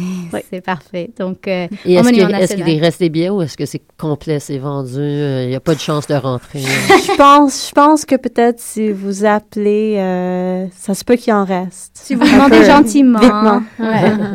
[0.51, 1.09] C'est parfait.
[1.17, 4.95] Donc, euh, est-ce qu'il reste des billets ou est-ce que c'est complet, c'est vendu?
[4.95, 6.59] Il euh, n'y a pas de chance de rentrer?
[6.59, 11.45] je, pense, je pense que peut-être si vous appelez, euh, ça se peut qu'il en
[11.45, 11.91] reste.
[11.93, 13.19] Si vous demandez gentiment.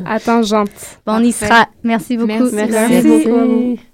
[0.06, 0.72] Attends, gentil.
[1.06, 1.66] Bon, on y sera.
[1.82, 2.48] Merci beaucoup.
[2.52, 3.89] Merci, Merci beaucoup.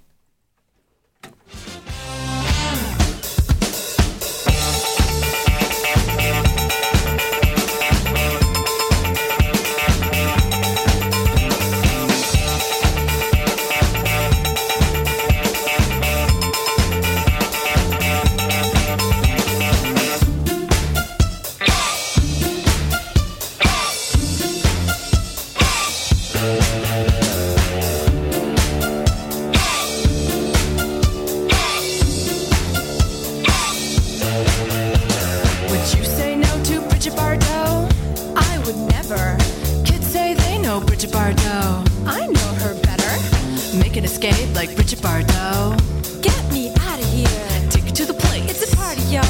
[44.66, 46.22] Like Bridget Bardot.
[46.22, 47.70] Get me out of here.
[47.70, 48.62] Take it to the place.
[48.62, 49.22] It's a party, yo.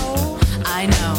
[0.65, 1.15] I know,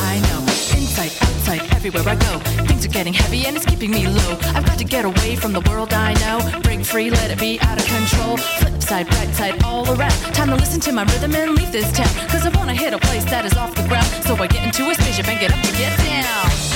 [0.00, 0.40] I know.
[0.76, 2.38] Inside, outside, everywhere I go.
[2.66, 4.38] Things are getting heavy and it's keeping me low.
[4.54, 6.60] I've got to get away from the world I know.
[6.62, 8.36] Break free, let it be out of control.
[8.36, 10.18] Flip side, right side, all around.
[10.34, 12.12] Time to listen to my rhythm and leave this town.
[12.28, 14.06] Cause I wanna hit a place that is off the ground.
[14.24, 16.69] So I get into a spaceship and get up and get down.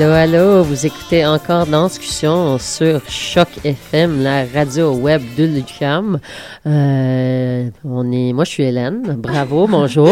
[0.00, 6.20] Allô, allô, vous écoutez encore dans discussion sur Choc FM, la radio web de l'UQAM.
[6.68, 9.16] Euh, on est, moi, je suis Hélène.
[9.18, 10.08] Bravo, bonjour.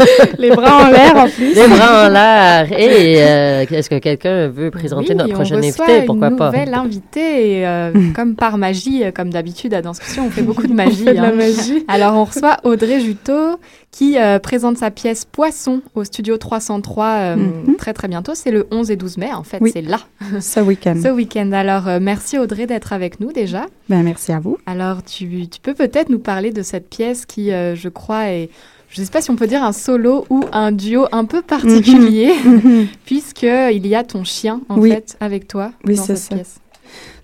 [0.38, 1.54] Les bras en l'air en plus.
[1.54, 2.72] Les bras en l'air.
[2.78, 6.02] Et euh, est-ce que quelqu'un veut présenter Oui, notre on prochain invité?
[6.06, 6.46] Pourquoi une pas?
[6.50, 10.72] nouvelle invitée, euh, comme par magie, euh, comme d'habitude à Danscussion, on fait beaucoup de
[10.74, 11.04] magie.
[11.04, 11.32] fait de la hein.
[11.34, 11.84] magie.
[11.88, 13.58] Alors, on reçoit Audrey Juteau
[13.92, 17.76] qui euh, présente sa pièce Poisson au studio 303 euh, Mhm.
[17.76, 18.32] très très bientôt.
[18.34, 19.70] C'est le 11 et 12 mai, en fait, Oui.
[19.72, 19.98] c'est là,
[20.40, 20.94] ce week-end.
[21.02, 21.50] ce week-end.
[21.52, 23.66] Alors, merci Audrey d'être avec nous déjà.
[23.88, 24.58] Ben, merci à vous.
[24.66, 28.48] Alors, tu, tu peux peut-être nous parler de cette pièce qui, je crois, est,
[28.90, 31.42] je ne sais pas si on peut dire un solo ou un duo un peu
[31.42, 32.32] particulier,
[33.06, 34.90] puisqu'il y a ton chien, en Oui.
[34.90, 36.34] fait, avec toi Oui, dans cette ça.
[36.34, 36.56] pièce.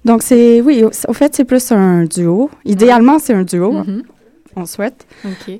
[0.04, 2.48] Donc, c'est, oui, au, fait, c'est plus un duo.
[2.64, 4.02] Idéalement, c'est un duo, Mhm.
[4.54, 5.06] on souhaite,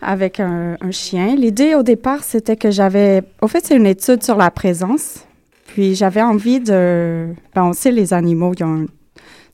[0.00, 1.34] avec un, un chien.
[1.34, 3.22] L'idée au départ, c'était que j'avais.
[3.42, 5.24] Au fait, c'est une étude sur la présence.
[5.66, 7.26] Puis, j'avais envie de.
[7.54, 8.86] Ben, on sait, les animaux, ils ont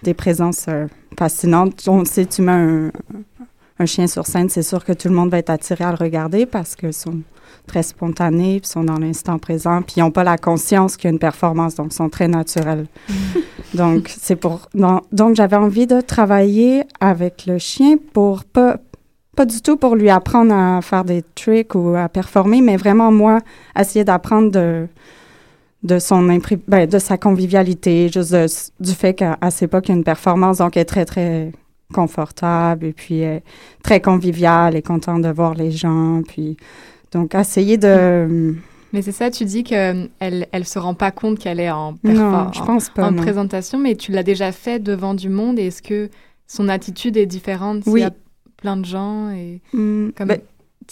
[0.02, 0.86] des présences euh,
[1.18, 1.82] fascinantes.
[1.88, 2.90] On sait, tu mets un,
[3.82, 5.96] un chien sur scène, c'est sûr que tout le monde va être attiré à le
[5.96, 7.20] regarder parce qu'ils sont
[7.66, 11.10] très spontanés, puis sont dans l'instant présent, puis ils n'ont pas la conscience qu'il y
[11.10, 12.86] a une performance, donc ils sont très naturels.
[13.74, 14.68] Donc, c'est pour.
[14.74, 18.76] donc, j'avais envie de travailler avec le chien pour pas.
[19.34, 23.10] Pas du tout pour lui apprendre à faire des tricks ou à performer, mais vraiment,
[23.10, 23.38] moi,
[23.78, 24.86] essayer d'apprendre de,
[25.84, 29.94] de son impré- ben, de sa convivialité, juste de- du fait qu'à époque, il y
[29.94, 31.50] a une performance, donc elle est très, très
[31.92, 33.42] confortable et puis est
[33.82, 36.22] très conviviale et contente de voir les gens.
[36.26, 36.56] Puis,
[37.12, 38.54] donc, essayer de.
[38.92, 42.12] Mais c'est ça, tu dis qu'elle elle se rend pas compte qu'elle est en, Non,
[42.12, 43.08] perfor- je pense pas.
[43.08, 46.10] en présentation, mais tu l'as déjà fait devant du monde est-ce que
[46.46, 48.00] son attitude est différente s'il Oui.
[48.02, 48.10] y a
[48.58, 50.40] plein de gens et Hmm, comme, ben,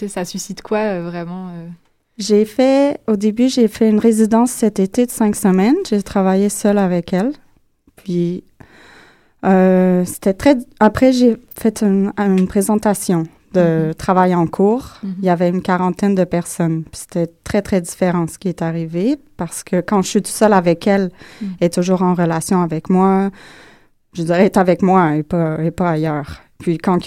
[0.08, 1.66] ça suscite quoi euh, vraiment euh,
[2.16, 5.76] J'ai fait, au début, j'ai fait une résidence cet été de cinq semaines.
[5.88, 7.32] J'ai travaillé seule avec elle.
[7.96, 8.44] Puis,
[9.44, 10.57] euh, c'était très.
[10.81, 13.94] Après, j'ai fait une, une présentation de Mhm.
[13.94, 14.98] travail en cours.
[15.03, 15.14] Mhm.
[15.20, 16.85] Il y avait une quarantaine de personnes.
[16.92, 20.53] C'était très, très différent ce qui est arrivé parce que quand je suis toute seule
[20.53, 21.48] avec elle, Mhm.
[21.61, 23.31] elle est toujours en relation avec moi.
[24.12, 26.40] Je dirais, elle est avec moi et pas, et pas ailleurs.
[26.61, 26.98] Puis quand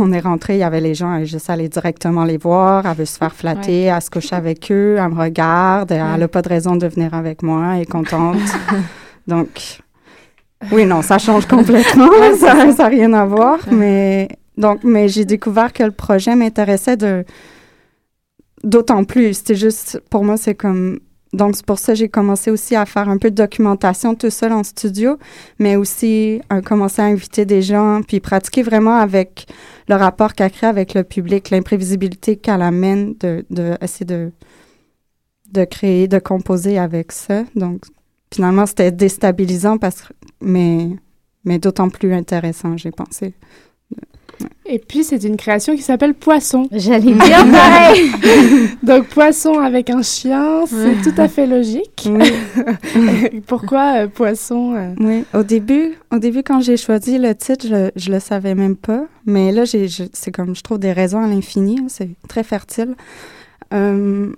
[0.00, 2.96] on est rentré, il y avait les gens, elle juste allait directement les voir, elle
[2.96, 6.40] veut se faire flatter, elle se couche avec eux, elle me regarde, elle n'a pas
[6.42, 8.38] de raison de venir avec moi, elle est contente.
[9.28, 9.80] Donc,
[10.72, 15.72] oui, non, ça change complètement, ça n'a rien à voir, mais donc, mais j'ai découvert
[15.72, 17.24] que le projet m'intéressait de
[18.62, 19.34] d'autant plus.
[19.34, 20.98] C'était juste, pour moi, c'est comme
[21.34, 24.30] donc, c'est pour ça que j'ai commencé aussi à faire un peu de documentation tout
[24.30, 25.18] seul en studio,
[25.58, 29.46] mais aussi à commencer à inviter des gens, puis pratiquer vraiment avec
[29.88, 34.30] le rapport qu'elle crée avec le public, l'imprévisibilité qu'elle amène, de, de essayer de,
[35.50, 37.42] de créer, de composer avec ça.
[37.56, 37.82] Donc,
[38.34, 40.88] finalement, c'était déstabilisant, parce que, mais,
[41.44, 43.34] mais d'autant plus intéressant, j'ai pensé.
[44.66, 46.66] Et puis, c'est une création qui s'appelle Poisson.
[46.72, 48.10] J'allais dire pareil.
[48.82, 52.08] Donc, Poisson avec un chien, c'est tout à fait logique.
[52.10, 53.40] Oui.
[53.46, 54.94] Pourquoi euh, Poisson euh?
[54.98, 58.74] Oui, au début, au début quand j'ai choisi le titre, je, je le savais même
[58.76, 59.04] pas.
[59.24, 61.78] Mais là, j'ai, je- c'est comme, je trouve des raisons à l'infini.
[61.80, 62.96] hein, C'est très fertile.
[63.72, 64.32] Euh,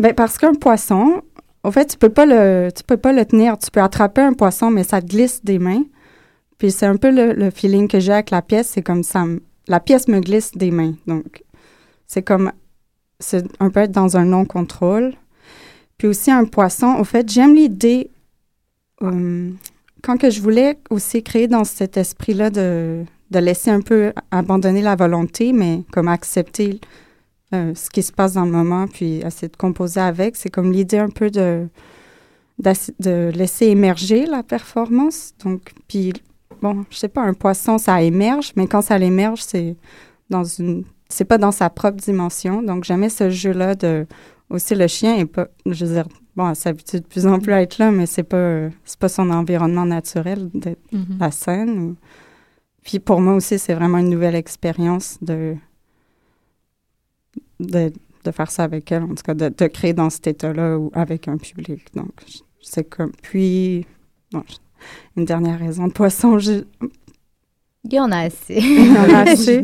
[0.00, 1.20] ben, parce qu'un poisson,
[1.64, 3.58] au fait, tu peux pas le, tu peux pas le tenir.
[3.58, 5.82] Tu peux attraper un poisson, mais ça te glisse des mains.
[6.58, 8.68] Puis c'est un peu le, feeling que j'ai avec la pièce.
[8.68, 9.24] C'est comme ça,
[9.66, 10.94] la pièce me glisse des mains.
[11.06, 11.42] Donc,
[12.06, 12.52] c'est comme,
[13.18, 15.14] c'est un peu être dans un non-contrôle.
[15.96, 18.10] Puis aussi un poisson, au fait, j'aime l'idée
[19.02, 19.50] euh,
[20.02, 24.94] quand que je voulais aussi créer dans cet esprit-là de, laisser un peu abandonner la
[24.94, 26.80] volonté, mais comme accepter
[27.74, 30.98] ce qui se passe dans le moment, puis essayer de composer avec, c'est comme l'idée
[30.98, 31.66] un peu de,
[32.58, 35.32] de laisser émerger la performance.
[35.44, 36.12] Donc, puis,
[36.62, 39.76] bon, je sais pas, un poisson, ça émerge, mais quand ça émerge, c'est
[40.30, 40.84] dans une...
[41.08, 42.62] C'est pas dans sa propre dimension.
[42.62, 44.06] Donc, j'aimais ce jeu-là de...
[44.50, 45.48] Aussi, le chien est pas...
[45.66, 48.22] Je veux dire, bon, elle s'habitue de plus en plus à être là, mais c'est
[48.22, 51.18] pas, euh, c'est pas son environnement naturel d'être Mhm.
[51.20, 51.78] la scène.
[51.78, 51.96] ou-
[52.82, 55.54] Puis pour moi aussi, c'est vraiment une nouvelle expérience de,
[57.60, 57.92] de,
[58.24, 60.90] de faire ça avec elle, en tout cas, de, de créer dans cet état-là ou
[60.94, 61.82] avec un public.
[61.94, 62.10] Donc,
[62.62, 63.12] c'est comme.
[63.22, 63.86] Puis,
[64.32, 64.42] bon,
[65.16, 66.64] une dernière raison de poisson, je-
[67.84, 68.60] Il y en a assez.
[68.62, 69.62] On a assez.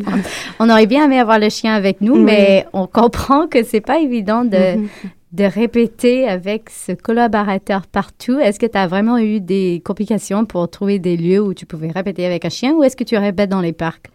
[0.59, 2.21] on aurait bien aimé avoir le chien avec nous, Oui.
[2.23, 4.89] mais on comprend que c'est pas évident de, Mhm.
[5.33, 8.39] de répéter avec ce collaborateur partout.
[8.39, 11.91] Est-ce que tu as vraiment eu des complications pour trouver des lieux où tu pouvais
[11.91, 14.11] répéter avec un chien ou est-ce que tu répètes dans les parcs?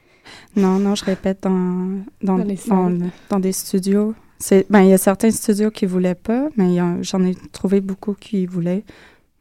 [0.55, 2.97] Non, non, je répète dans, dans, Dans les dans, salles.
[2.99, 4.13] le- dans des studios.
[4.39, 8.13] C'est, ben, il y a certains studios qui voulaient pas, mais j'en ai trouvé beaucoup
[8.13, 8.83] qui voulaient.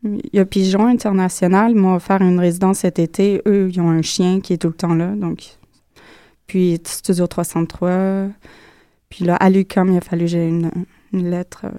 [0.05, 3.41] Il y a Pigeon International, ils m'ont offert une résidence cet été.
[3.47, 5.13] Eux, ils ont un chien qui est tout le temps là.
[5.17, 5.43] Donc,
[6.47, 8.29] puis Studio 303.
[9.09, 10.71] Puis là, à l'UQAM, il a fallu que j'ai une,
[11.13, 11.63] une lettre.
[11.65, 11.71] euh,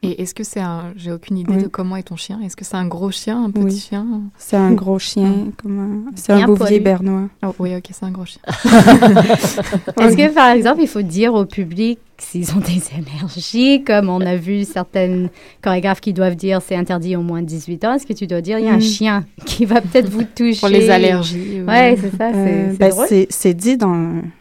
[0.00, 0.92] Et est-ce que c'est un.
[0.96, 1.62] J'ai aucune idée Oui.
[1.64, 2.40] de comment est ton chien.
[2.44, 3.78] Est-ce que c'est un gros chien, un petit Oui.
[3.78, 4.06] chien?
[4.36, 5.78] C'est un gros chien, comme
[6.08, 7.28] un- c'est un bouvier bernois.
[7.44, 8.40] Oh, Oui, ok, c'est un gros chien.
[10.00, 14.20] Est-ce que, par exemple, il faut dire au public s'ils ont des énergies, comme on
[14.20, 15.30] a vu certaines
[15.62, 17.94] chorégraphes qui doivent dire c'est interdit au moins de 18 ans.
[17.94, 18.80] Est-ce que tu dois dire il y a un Mm.
[18.80, 20.60] chien qui va peut-être vous toucher?
[20.60, 21.60] Pour les allergies.
[21.62, 23.88] Ouais, c'est ça, c'est Euh, c'est ben, dit dans.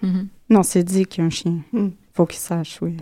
[0.03, 0.27] Mhm.
[0.49, 1.55] Non, c'est dit qu'il y a un chien.
[1.73, 1.87] Mm.
[2.13, 2.97] Faut qu'il sache, oui.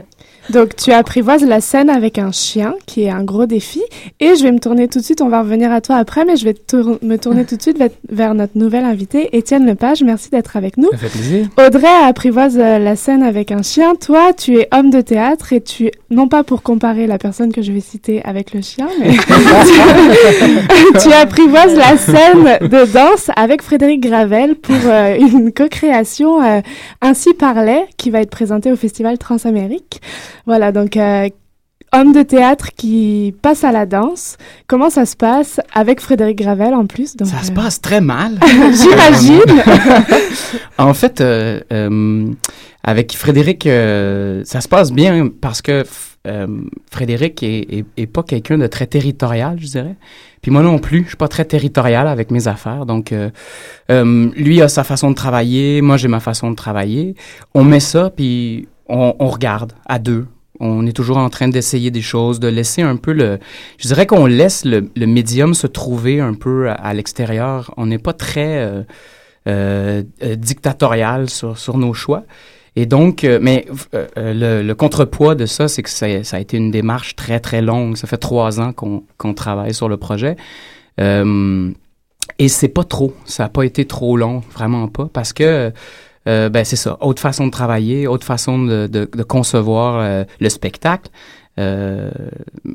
[0.49, 3.81] Donc, tu apprivoises la scène avec un chien, qui est un gros défi.
[4.19, 6.35] Et je vais me tourner tout de suite, on va revenir à toi après, mais
[6.35, 10.03] je vais tour- me tourner tout de suite vers, vers notre nouvel invité, Étienne Lepage.
[10.03, 10.89] Merci d'être avec nous.
[10.91, 11.47] Ça fait plaisir.
[11.57, 13.95] Audrey apprivoise euh, la scène avec un chien.
[13.95, 17.61] Toi, tu es homme de théâtre et tu, non pas pour comparer la personne que
[17.61, 19.11] je vais citer avec le chien, mais
[21.01, 26.61] tu apprivoises la scène de danse avec Frédéric Gravel pour euh, une co-création euh,
[27.01, 30.01] Ainsi parlait qui va être présentée au Festival Transamérique.
[30.45, 31.29] Voilà, donc euh,
[31.95, 34.37] homme de théâtre qui passe à la danse.
[34.67, 37.15] Comment ça se passe avec Frédéric Gravel en plus?
[37.15, 38.39] Donc, Ça se euh, passe très mal.
[38.43, 39.63] J'imagine.
[40.77, 42.27] en fait, euh, euh,
[42.83, 45.83] avec Frédéric, ça se passe bien parce que
[46.91, 49.95] Frédéric est, est, est pas quelqu'un de très territorial, je dirais.
[50.41, 52.85] Puis moi non plus, je suis pas très territorial avec mes affaires.
[52.85, 53.13] Donc,
[53.89, 57.15] lui a sa façon de travailler, moi j'ai ma façon de travailler.
[57.53, 60.27] On met ça, puis on, on regarde à deux.
[60.59, 63.39] On est toujours en train d'essayer des choses, de laisser un peu le...
[63.77, 67.73] Je dirais qu'on laisse le, médium se trouver un peu à, l'extérieur.
[67.77, 68.83] On n'est pas très euh,
[69.47, 72.23] euh, euh, dictatorial sur, sur nos choix.
[72.77, 73.65] Et donc, mais
[74.17, 77.95] le, le contrepoids de ça, c'est que ça, a été une démarche très, très longue.
[77.95, 80.35] Ça fait trois ans qu'on qu'on travaille sur le projet.
[80.99, 81.71] Euh,
[82.39, 83.13] et c'est pas trop.
[83.25, 85.71] Ça n'a pas été trop long, vraiment pas, parce que
[86.27, 90.23] euh, ben c'est ça, autre façon de travailler, autre façon de, de, de concevoir euh,
[90.39, 91.09] le spectacle.
[91.57, 92.11] Euh,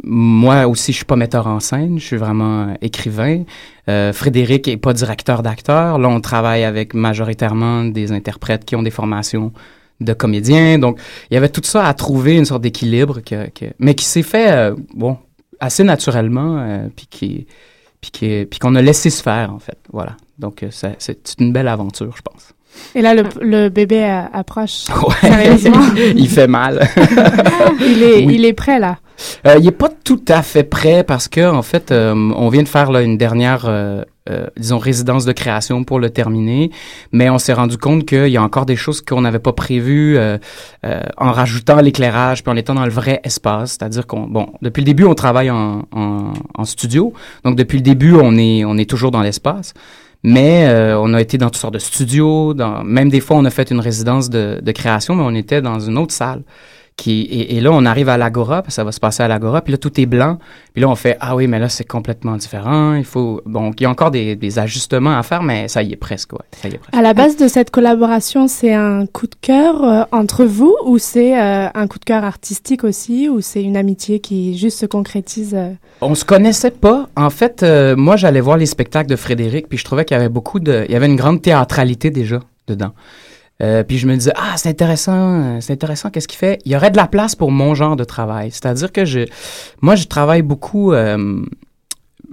[0.05, 3.45] moi aussi, je suis pas metteur en scène, je suis vraiment écrivain.
[3.89, 5.99] Euh, Frédéric est pas directeur d'acteur.
[5.99, 9.53] Là, on travaille avec majoritairement des interprètes qui ont des formations
[10.01, 10.79] de comédiens.
[10.79, 10.99] Donc,
[11.31, 14.23] il y avait tout ça à trouver, une sorte d'équilibre, que, que, mais qui s'est
[14.23, 15.19] fait, euh, bon,
[15.61, 17.47] assez naturellement, euh, puis qui,
[18.01, 19.79] puis qu'on a laissé se faire en fait.
[19.93, 20.17] Voilà.
[20.39, 22.55] Donc, c'est une belle aventure, je pense.
[22.95, 24.03] Et là, le, le bébé
[24.33, 24.87] approche.
[25.23, 25.57] Ouais.
[26.17, 26.89] Il fait mal.
[27.81, 28.35] il, est, Oui.
[28.37, 28.99] il est prêt là.
[29.47, 32.63] Euh, il est pas tout à fait prêt parce que en fait, euh, on vient
[32.63, 34.03] de faire là, une dernière, euh,
[34.57, 36.71] disons, résidence de création pour le terminer,
[37.13, 40.19] mais on s'est rendu compte qu'il y a encore des choses qu'on n'avait pas prévues
[40.85, 44.87] en rajoutant l'éclairage puis en étant dans le vrai espace, c'est-à-dire qu'on, bon, depuis le
[44.87, 47.13] début, on travaille en, en, en studio,
[47.45, 49.75] donc depuis le début, on est, on est toujours dans l'espace.
[50.23, 53.45] Mais euh, on a été dans toutes sortes de studios, dans, même des fois on
[53.45, 56.43] a fait une résidence de, de création, mais on était dans une autre salle.
[57.01, 59.73] Qui, et, et là, on arrive à l'Agora, ça va se passer à l'Agora, puis
[59.73, 60.39] là, tout est blanc.
[60.75, 62.93] Puis là, on fait, ah oui, mais là, c'est complètement différent.
[62.93, 65.95] Il faut, bon, il y a encore des, des ajustements à faire, mais ça y
[65.95, 66.45] est presque, ouais.
[66.61, 66.95] Ça y est presque.
[66.95, 70.99] À la base de cette collaboration, c'est un coup de cœur euh, entre vous ou
[70.99, 74.87] c'est euh, un coup de cœur artistique aussi ou c'est une amitié qui juste se
[74.87, 75.73] concrétise euh,
[76.03, 77.09] On se connaissait pas.
[77.17, 80.21] En fait, euh, moi, j'allais voir les spectacles de Frédéric, puis je trouvais qu'il y
[80.21, 82.93] avait beaucoup de, il y avait une grande théâtralité déjà dedans.
[83.63, 86.59] Euh, puis je me disais ah c'est intéressant, c'est intéressant qu'est-ce qu'il fait?
[86.65, 88.51] Il y aurait de la place pour mon genre de travail.
[88.51, 89.21] C'est-à-dire que je,
[89.83, 90.93] moi je travaille beaucoup.
[90.93, 91.45] euh,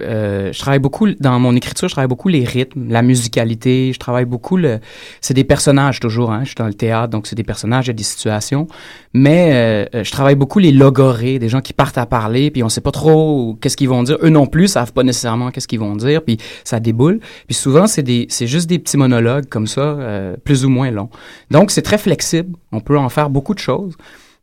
[0.01, 3.99] euh, je travaille beaucoup dans mon écriture, je travaille beaucoup les rythmes, la musicalité, je
[3.99, 4.79] travaille beaucoup le
[5.21, 7.89] c'est des personnages toujours hein, je suis dans le théâtre donc c'est des personnages, il
[7.89, 8.67] y a des situations
[9.13, 12.69] mais euh, je travaille beaucoup les logorées, des gens qui partent à parler puis on
[12.69, 15.79] sait pas trop qu'est-ce qu'ils vont dire, eux non plus savent pas nécessairement qu'est-ce qu'ils
[15.79, 17.19] vont dire puis ça déboule.
[17.47, 20.91] Puis souvent c'est des c'est juste des petits monologues comme ça euh, plus ou moins
[20.91, 21.09] longs.
[21.49, 23.95] Donc c'est très flexible, on peut en faire beaucoup de choses.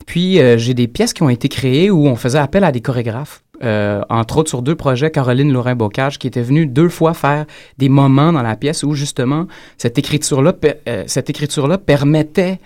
[0.07, 2.81] Puis euh, j'ai des pièces qui ont été créées où on faisait appel à des
[2.81, 3.44] chorégraphes.
[3.65, 7.47] Euh, entre autres sur deux projets, Caroline Lorrain-Bocage qui était venue deux fois faire
[7.79, 9.47] des moments dans la pièce où justement
[9.79, 10.55] cette écriture-là,
[10.89, 12.61] euh, cette écriture-là permettait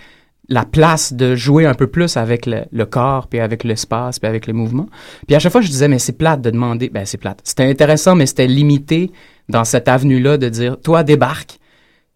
[0.49, 4.27] la place de jouer un peu plus avec le, le corps, puis avec l'espace, puis
[4.27, 4.87] avec les mouvements.
[5.27, 6.89] Puis à chaque fois, je disais, mais c'est plate de demander.
[6.89, 7.39] Ben, c'est plate.
[7.43, 9.11] C'était intéressant, mais c'était limité
[9.47, 11.59] dans cette avenue-là de dire, toi, débarque,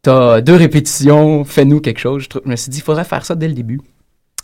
[0.02, 2.28] t'as deux répétitions, fais-nous quelque chose.
[2.34, 3.80] Je me suis dit, il faudrait faire ça dès le début.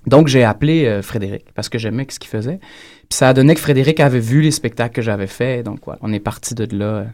[0.05, 2.59] Donc, j'ai appelé euh, Frédéric parce que j'aimais ce qu'il faisait.
[3.09, 5.65] Puis ça a donné que Frédéric avait vu les spectacles que j'avais faits.
[5.65, 7.05] Donc, voilà, on est parti de là euh,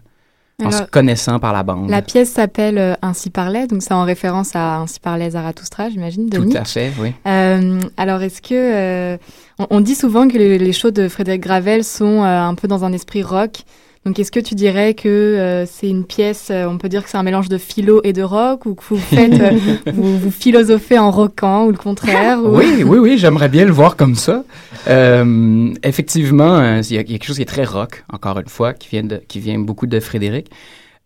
[0.64, 1.89] en se connaissant par la bande.
[1.89, 6.30] La pièce s'appelle euh, Ainsi parlait, donc c'est en référence à Ainsi parlait Zarathustra, j'imagine,
[6.30, 7.14] Tout à fait, oui.
[7.26, 9.18] Euh, alors, est-ce que euh,
[9.58, 12.68] on, on dit souvent que les, les shows de Frédéric Gravel sont euh, un peu
[12.68, 13.64] dans un esprit rock.
[14.06, 17.10] Donc, est-ce que tu dirais que euh, c'est une pièce, euh, on peut dire que
[17.10, 19.51] c'est un mélange de philo et de rock, ou que vous faites, euh,
[19.93, 23.72] vous, vous philosophez en rockant, ou le contraire ou- Oui, oui, oui, j'aimerais bien le
[23.72, 24.43] voir comme ça.
[24.88, 28.03] Euh, effectivement, euh, il y, a il y a quelque chose qui est très rock,
[28.14, 30.51] encore une fois, qui vient, de, qui vient beaucoup de Frédéric.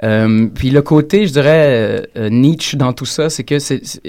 [0.03, 4.01] Euh, puis le côté, je dirais, euh, Nietzsche dans tout ça, c'est que c'est, c'est-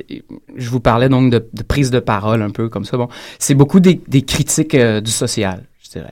[0.56, 2.96] je vous parlais donc de, de prise de parole un peu comme ça.
[2.96, 5.62] Bon, c'est beaucoup des, des critiques euh, du social.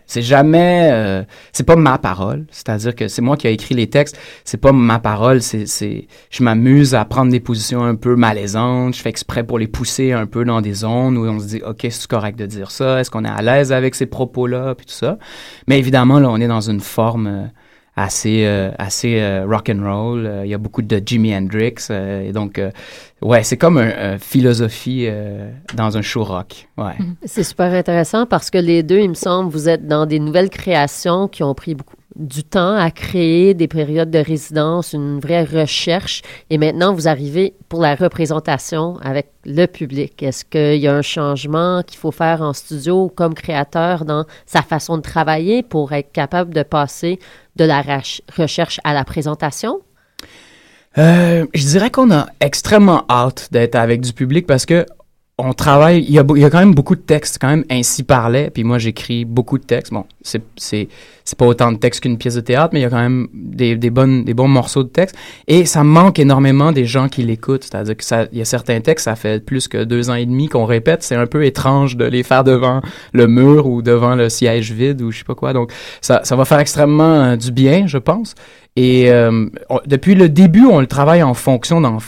[0.06, 1.22] C'est jamais, euh,
[1.52, 2.46] c'est pas ma parole.
[2.50, 4.18] C'est-à-dire que c'est moi qui ai écrit les textes.
[4.44, 5.40] C'est pas ma parole.
[5.40, 8.96] C'est, c'est, je m'amuse à prendre des positions un peu malaisantes.
[8.96, 11.62] Je fais exprès pour les pousser un peu dans des zones où on se dit,
[11.64, 13.00] ok, c'est correct de dire ça.
[13.00, 15.18] Est-ce qu'on est à l'aise avec ces propos-là, puis tout ça.
[15.68, 17.46] Mais évidemment, là, on est dans une forme euh,
[17.98, 20.24] assez, euh, assez euh, rock and roll.
[20.24, 21.74] Euh, Il y a beaucoup de Jimi Hendrix.
[21.90, 22.60] euh, et donc,
[23.22, 25.08] ouais, c'est comme une un philosophie
[25.74, 26.68] dans un show rock.
[26.76, 26.94] Ouais.
[27.24, 30.50] C'est super intéressant parce que les deux, il me semble, vous êtes dans des nouvelles
[30.50, 35.44] créations qui ont pris beaucoup, du temps à créer des périodes de résidence, une vraie
[35.44, 36.22] recherche.
[36.50, 40.22] Et maintenant, vous arrivez pour la représentation avec le public.
[40.22, 44.62] Est-ce qu'il y a un changement qu'il faut faire en studio comme créateur dans sa
[44.62, 47.18] façon de travailler pour être capable de passer
[47.56, 47.82] de la
[48.36, 49.80] recherche à la présentation?
[50.96, 54.84] Euh, je dirais qu'on a extrêmement hâte d'être avec du public parce que
[55.40, 57.64] on travaille, il y, a, il y a quand même beaucoup de textes, quand même
[57.70, 59.92] ainsi parlait, puis moi j'écris beaucoup de textes.
[59.92, 60.88] Bon, c'est, c'est,
[61.24, 63.28] c'est pas autant de textes qu'une pièce de théâtre, mais il y a quand même
[63.32, 65.16] des, des, bonnes, des bons morceaux de texte.
[65.46, 67.62] Et ça manque énormément des gens qui l'écoutent.
[67.62, 70.48] C'est-à-dire que ça, y a certains textes, ça fait plus que deux ans et demi
[70.48, 71.04] qu'on répète.
[71.04, 72.80] C'est un peu étrange de les faire devant
[73.12, 75.52] le mur ou devant le siège vide ou je sais pas quoi.
[75.52, 75.70] Donc
[76.00, 78.34] ça, ça va faire extrêmement euh, du bien, je pense.
[78.74, 79.46] Et euh,
[79.86, 81.98] depuis le début, on le travaille en fonction d'en,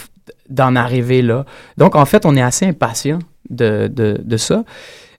[0.51, 1.44] d'en arriver là.
[1.76, 4.64] Donc, en fait, on est assez impatient de, de, de ça.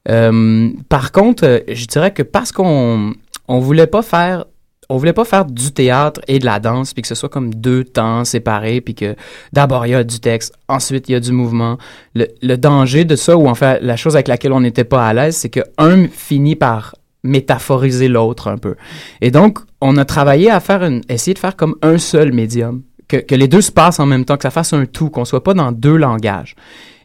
[0.10, 3.14] Euh, par contre, euh, je dirais que parce qu'on
[3.48, 4.46] on voulait pas faire
[4.90, 7.54] on voulait pas faire du théâtre et de la danse puis que ce soit comme
[7.54, 9.16] deux temps séparés puis que
[9.54, 11.78] d'abord il y a du texte, ensuite il y a du mouvement.
[12.14, 15.08] Le, le danger de ça ou en fait la chose avec laquelle on n'était pas
[15.08, 18.76] à l'aise, c'est que un finit par métaphoriser l'autre un peu.
[19.22, 22.82] Et donc on a travaillé à faire une essayer de faire comme un seul médium
[23.12, 25.26] que, que les deux se passent en même temps, que ça fasse un tout, qu'on
[25.26, 26.56] soit pas dans deux langages.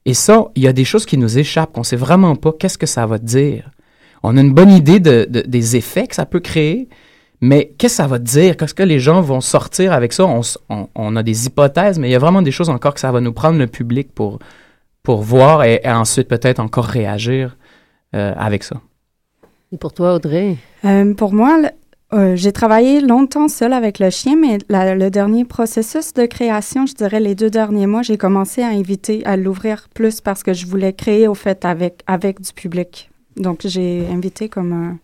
[0.04, 2.78] Et ça, il y a des choses qui nous échappent, qu'on sait vraiment pas qu'est-ce
[2.78, 3.70] que ça va dire.
[4.22, 6.88] On a une bonne idée de, de- des effets que ça peut créer,
[7.40, 8.56] mais qu'est-ce que ça va dire?
[8.56, 10.24] Qu'est-ce que les gens vont sortir avec ça?
[10.24, 12.94] On, s- on- on a des hypothèses, mais il y a vraiment des choses encore
[12.94, 14.38] que ça va nous prendre le public pour,
[15.02, 17.56] pour voir et, et ensuite peut-être encore réagir
[18.14, 18.76] euh, avec ça.
[19.72, 20.56] Et pour toi, Audrey?
[20.84, 21.68] Euh, pour moi, le-
[22.12, 26.94] euh, j'ai travaillé longtemps seule avec le chien, mais le dernier processus de création, je
[26.94, 30.66] dirais les deux derniers mois, j'ai commencé à inviter, à l'ouvrir plus parce que je
[30.66, 33.10] voulais créer au fait avec, avec du public.
[33.36, 34.98] Donc j'ai invité comme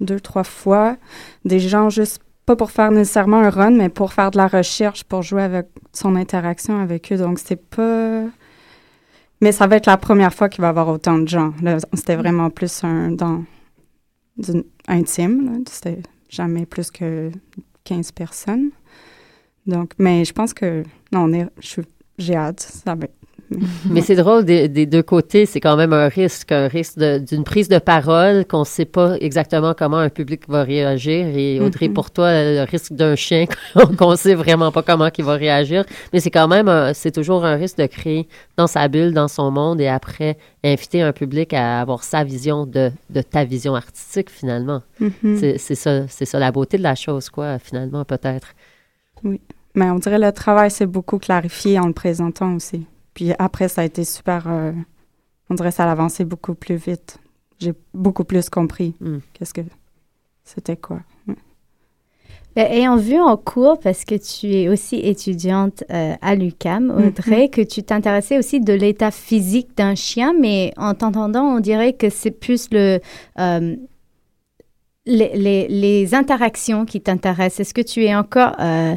[0.00, 0.96] deux, trois fois
[1.44, 5.04] des gens juste pas pour faire nécessairement un run, mais pour faire de la recherche,
[5.04, 7.16] pour jouer avec son interaction avec eux.
[7.16, 8.22] Donc c'est pas...
[9.40, 11.52] Mais ça va être la première fois qu'il va y avoir autant de gens.
[11.94, 13.44] C'était vraiment plus un dans
[14.88, 15.64] intime.
[16.34, 17.30] Jamais plus que
[17.84, 18.70] 15 personnes.
[19.66, 20.82] Donc, mais je pense que
[21.12, 21.46] non, on est,
[22.18, 22.60] j'ai hâte.
[22.60, 23.06] Ça va
[23.90, 27.44] Mais c'est drôle des, des deux côtés, c'est quand même un risque, un risque d'une
[27.44, 31.26] prise de parole qu'on ne sait pas exactement comment un public va réagir.
[31.36, 31.94] Et Audrey, Mhm.
[31.94, 33.46] pour toi, le risque d'un chien
[33.98, 35.84] qu'on ne sait vraiment pas comment il va réagir.
[36.12, 39.50] Mais c'est quand même, c'est toujours un risque de créer dans sa bulle, dans son
[39.50, 44.30] monde, et après inviter un public à avoir sa vision de, de ta vision artistique
[44.30, 44.82] finalement.
[45.00, 45.36] Mhm.
[45.38, 48.48] C'est c'est ça, c'est ça la beauté de la chose, quoi, finalement peut-être.
[49.22, 49.40] Oui.
[49.76, 52.86] Mais on dirait le travail s'est beaucoup clarifié en le présentant aussi.
[53.14, 54.44] Puis après, ça a été super.
[54.48, 54.72] euh,
[55.50, 57.18] on dirait que ça a avancé beaucoup plus vite.
[57.58, 59.18] J'ai beaucoup plus compris Mm.
[59.32, 59.60] qu'est-ce que
[60.42, 61.00] c'était quoi.
[61.28, 61.34] Ouais.
[62.56, 67.06] Ben, Ayant vu en cours, parce que tu es aussi étudiante euh, à l'UCAM, Mhm.
[67.08, 71.92] Audrey, que tu t'intéressais aussi de l'état physique d'un chien, mais en t'entendant, on dirait
[71.94, 73.00] que c'est plus le,
[73.40, 73.76] euh,
[75.06, 77.60] les, les- les interactions qui t'intéressent.
[77.60, 78.54] Est-ce que tu es encore...
[78.60, 78.94] euh,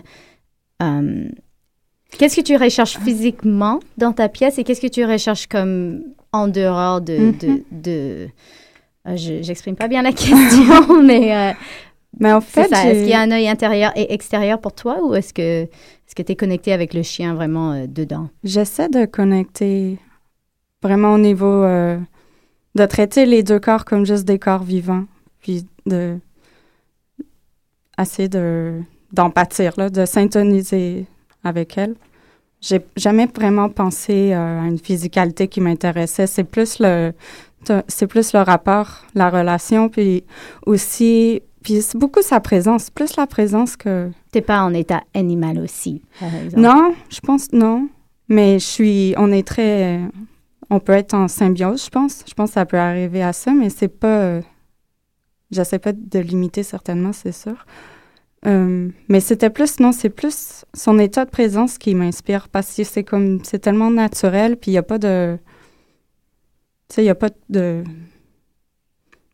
[0.84, 1.30] euh,
[2.12, 6.48] qu'est-ce que tu recherches physiquement dans ta pièce et qu'est-ce que tu recherches comme en
[6.48, 7.18] dehors de...
[7.18, 7.38] Mhm.
[7.38, 8.28] de, de-
[9.08, 11.36] euh, je j'exprime pas bien la question, mais...
[11.36, 11.54] euh,
[12.20, 12.72] Mais en fait.
[12.72, 16.16] Est-ce qu'il y a un œil intérieur et extérieur pour toi ou est-ce que est-ce
[16.16, 18.30] que tu es connecté avec le chien vraiment euh, dedans?
[18.44, 19.98] J'essaie de connecter
[20.84, 25.06] vraiment au niveau de traiter les deux corps comme juste des corps vivants,
[25.42, 26.18] puis de
[28.00, 28.82] essayer de
[29.12, 31.06] d'empathir, là, de syntoniser
[31.48, 31.96] avec elle.
[32.62, 36.28] J'ai jamais vraiment pensé euh, à une physicalité qui m'intéressait.
[36.28, 37.14] C'est plus le
[37.90, 40.24] c'est plus le rapport, la relation, puis
[40.66, 45.60] aussi puis c'est beaucoup sa présence, plus la présence que T'es pas en état animal
[45.60, 46.62] aussi, par exemple?
[46.62, 47.90] non, je pense non.
[48.30, 50.02] Mais je suis, on est très,
[50.70, 52.24] on peut être en symbiose, je pense.
[52.28, 54.42] Je pense que ça peut arriver à ça, mais c'est pas, euh,
[55.52, 57.66] j'essaie pas de limiter certainement, c'est sûr.
[58.46, 62.84] Euh, mais c'était plus, non, c'est plus son état de présence qui m'inspire parce que
[62.84, 65.38] c'est comme, c'est tellement naturel, puis il y a pas de,
[66.88, 67.84] tu sais, il y a pas de,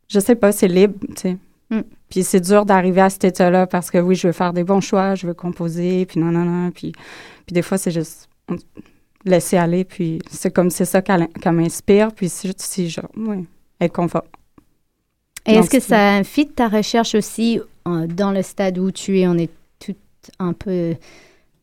[0.08, 1.38] je sais pas, c'est libre, tu sais.
[1.70, 1.82] Mm.
[2.10, 4.82] Puis c'est dur d'arriver à cet état-là parce que oui, je veux faire des bons
[4.82, 6.72] choix, je veux composer, puis non, non, non.
[6.72, 6.94] Puis,
[7.46, 8.30] puis des fois, c'est juste
[9.26, 13.46] laisser aller, puis c'est comme c'est ça qu'elle qu'elle m'inspire, puis si, si je, oui,
[13.80, 14.26] être confort.
[15.46, 19.28] Est-ce que ça fit ta recherche aussi dans le stade où tu es?
[19.28, 19.96] On est tout
[20.40, 20.96] un peu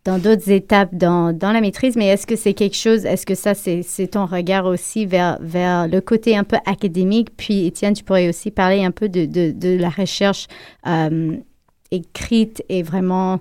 [0.05, 3.35] dans d'autres étapes dans, dans la maîtrise, mais est-ce que c'est quelque chose, est-ce que
[3.35, 7.37] ça, c'est c'est ton regard aussi vers, vers le côté un peu académique?
[7.37, 10.47] Puis, Étienne, tu pourrais aussi parler un peu de, de, de la recherche
[10.87, 11.37] euh,
[11.91, 13.41] écrite et vraiment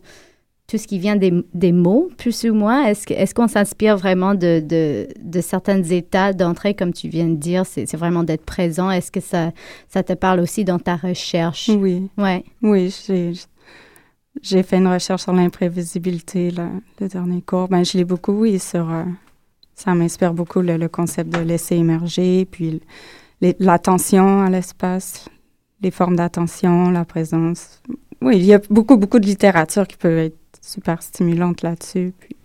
[0.70, 2.86] tout ce qui vient des, des mots, plus ou moins?
[2.86, 7.28] Est-ce que- est-ce qu'on s'inspire vraiment de, de, de certains états d'entrée, comme tu viens
[7.28, 7.66] de dire?
[7.66, 8.92] C'est c'est vraiment d'être présent.
[8.92, 9.52] Est-ce que ça,
[9.88, 11.70] ça te parle aussi dans ta recherche?
[11.70, 12.08] Oui.
[12.18, 12.44] Ouais.
[12.62, 13.34] Oui, j'ai,
[14.42, 16.68] j'ai fait une recherche sur l'imprévisibilité, le,
[17.02, 17.68] le dernier cours.
[17.68, 18.90] Ben, je lis beaucoup, oui, sur...
[18.92, 19.04] euh,
[19.74, 22.82] ça m'inspire beaucoup, le, le concept de laisser émerger, puis
[23.42, 25.30] les- l'attention à l'espace,
[25.82, 27.82] les formes d'attention, la présence.
[28.22, 32.14] Oui, il y a beaucoup, beaucoup de littérature qui peut être super stimulante là-dessus.
[32.20, 32.36] Puis,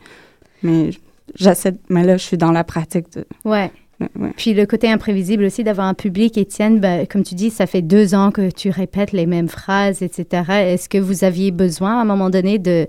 [0.63, 0.91] mais
[1.35, 1.75] j'essaie...
[1.89, 3.25] Mais là, je suis dans la pratique de...
[3.45, 3.71] Ouais.
[4.01, 4.33] ouais.
[4.37, 7.83] Puis le côté imprévisible aussi d'avoir un public, Étienne, ben, comme tu dis, ça fait
[7.83, 10.43] deux ans que tu répètes les mêmes phrases, etc.
[10.51, 12.87] Est-ce que vous aviez besoin à un moment donné de,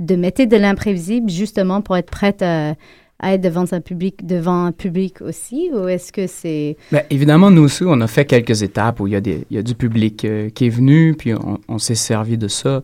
[0.00, 2.74] de mettre de l'imprévisible justement pour être prête à,
[3.18, 7.50] à être devant un public, devant un public aussi, ou est-ce que c'est Ben, évidemment,
[7.50, 9.62] nous aussi, on a fait quelques étapes où il y a, des, il y a
[9.62, 12.82] du public euh, qui est venu, puis on, on s'est servi de ça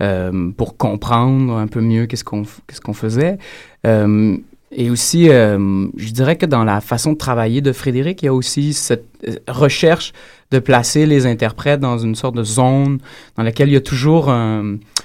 [0.00, 3.38] euh, pour comprendre un peu mieux qu'est-ce qu'on qu'est-ce qu'on faisait.
[3.86, 4.36] Euh,
[4.72, 8.28] et aussi, euh, je dirais que dans la façon de travailler de Frédéric, il y
[8.28, 9.06] a aussi cette
[9.46, 10.12] recherche
[10.50, 12.98] de placer les interprètes dans une sorte de zone
[13.36, 14.32] dans laquelle il y a toujours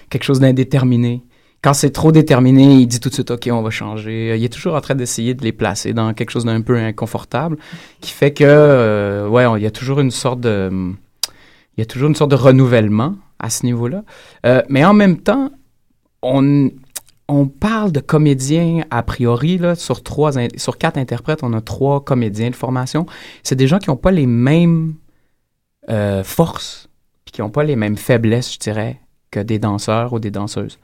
[0.09, 1.21] quelque chose d'indéterminé.
[1.61, 4.37] Quand c'est trop déterminé, il dit tout de suite, OK, on va changer.
[4.37, 7.57] Il est toujours en train d'essayer de les placer dans quelque chose d'un peu inconfortable,
[7.99, 10.71] qui fait que, ouais, il y a toujours une sorte de,
[11.77, 14.03] il y a toujours une sorte de renouvellement à ce niveau-là.
[14.45, 15.51] Euh, mais en même temps,
[16.21, 16.69] on,
[17.27, 22.03] on parle de comédiens a priori là, sur trois, sur quatre interprètes, on a trois
[22.03, 23.05] comédiens de formation.
[23.43, 24.95] C'est des gens qui n'ont pas les mêmes
[25.89, 26.89] euh, forces,
[27.25, 30.79] puis qui n'ont pas les mêmes faiblesses, je dirais, que des danseurs ou des danseuses.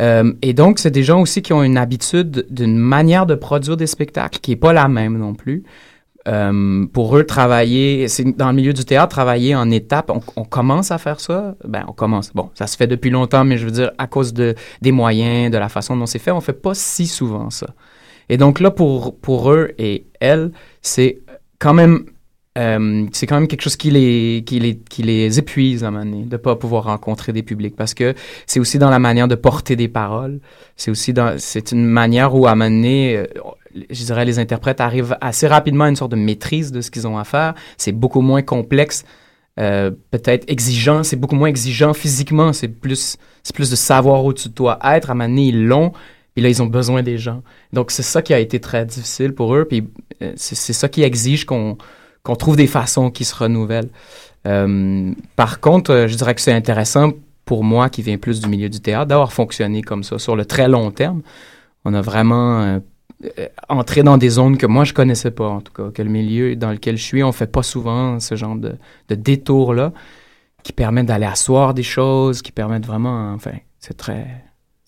[0.00, 3.76] Euh, et donc, c'est des gens aussi qui ont une habitude d'une manière de produire
[3.76, 5.64] des spectacles qui n'est pas la même non plus.
[6.28, 10.44] Euh, pour eux, travailler, c'est dans le milieu du théâtre, travailler en étapes, on, on
[10.44, 11.54] commence à faire ça?
[11.64, 12.32] Ben, on commence.
[12.34, 15.50] Bon, ça se fait depuis longtemps, mais je veux dire, à cause de, des moyens,
[15.50, 17.68] de la façon dont c'est fait, on fait pas si souvent ça.
[18.28, 20.52] Et donc là, pour, pour eux et elles,
[20.82, 21.20] c'est
[21.58, 22.04] quand même,
[22.58, 25.90] euh, c'est quand même quelque chose qui les, qui les, qui les épuise à un
[25.92, 28.14] moment donné, de pas pouvoir rencontrer des publics, parce que
[28.46, 30.40] c'est aussi dans la manière de porter des paroles.
[30.76, 33.26] C'est aussi dans, c'est une manière où à un moment donné, euh,
[33.90, 37.06] je dirais, les interprètes arrivent assez rapidement à une sorte de maîtrise de ce qu'ils
[37.06, 37.54] ont à faire.
[37.76, 39.04] C'est beaucoup moins complexe,
[39.60, 41.04] euh, peut-être exigeant.
[41.04, 42.52] C'est beaucoup moins exigeant physiquement.
[42.52, 45.10] C'est plus, c'est plus de savoir où tu dois être.
[45.10, 45.92] À un moment donné, ils l'ont.
[46.34, 47.42] Puis là, ils ont besoin des gens.
[47.72, 49.64] Donc, c'est ça qui a été très difficile pour eux.
[49.64, 49.88] Puis
[50.36, 51.76] c'est ça qui exige qu'on,
[52.28, 53.88] qu'on trouve des façons qui se renouvellent.
[54.46, 57.12] Euh, par contre, euh, je dirais que c'est intéressant
[57.46, 60.44] pour moi, qui viens plus du milieu du théâtre, d'avoir fonctionné comme ça sur le
[60.44, 61.22] très long terme.
[61.86, 62.80] On a vraiment euh,
[63.70, 66.54] entré dans des zones que moi, je connaissais pas, en tout cas, que le milieu
[66.54, 68.74] dans lequel je suis, on fait pas souvent ce genre de,
[69.08, 69.94] de détour-là
[70.62, 74.26] qui permettent d'aller asseoir des choses, qui permettent vraiment, enfin, c'est très,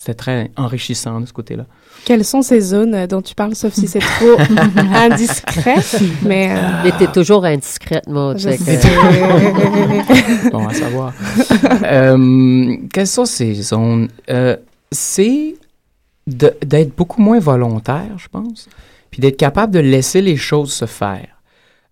[0.03, 1.67] c'est très enrichissant de ce côté-là.
[2.07, 4.39] Quelles sont ces zones euh, dont tu parles, sauf si c'est trop
[4.95, 5.77] indiscret,
[6.23, 6.51] mais...
[6.57, 8.39] euh, Mais t'es toujours indiscrète, Maud.
[8.39, 8.81] Je que- sais.
[10.51, 11.13] bon à savoir.
[11.85, 14.09] Euh, quelles sont ces zones?
[14.31, 14.57] Euh,
[14.91, 15.57] c'est
[16.27, 18.69] de- d'être beaucoup moins volontaire, je pense,
[19.11, 21.29] puis d'être capable de laisser les choses se faire.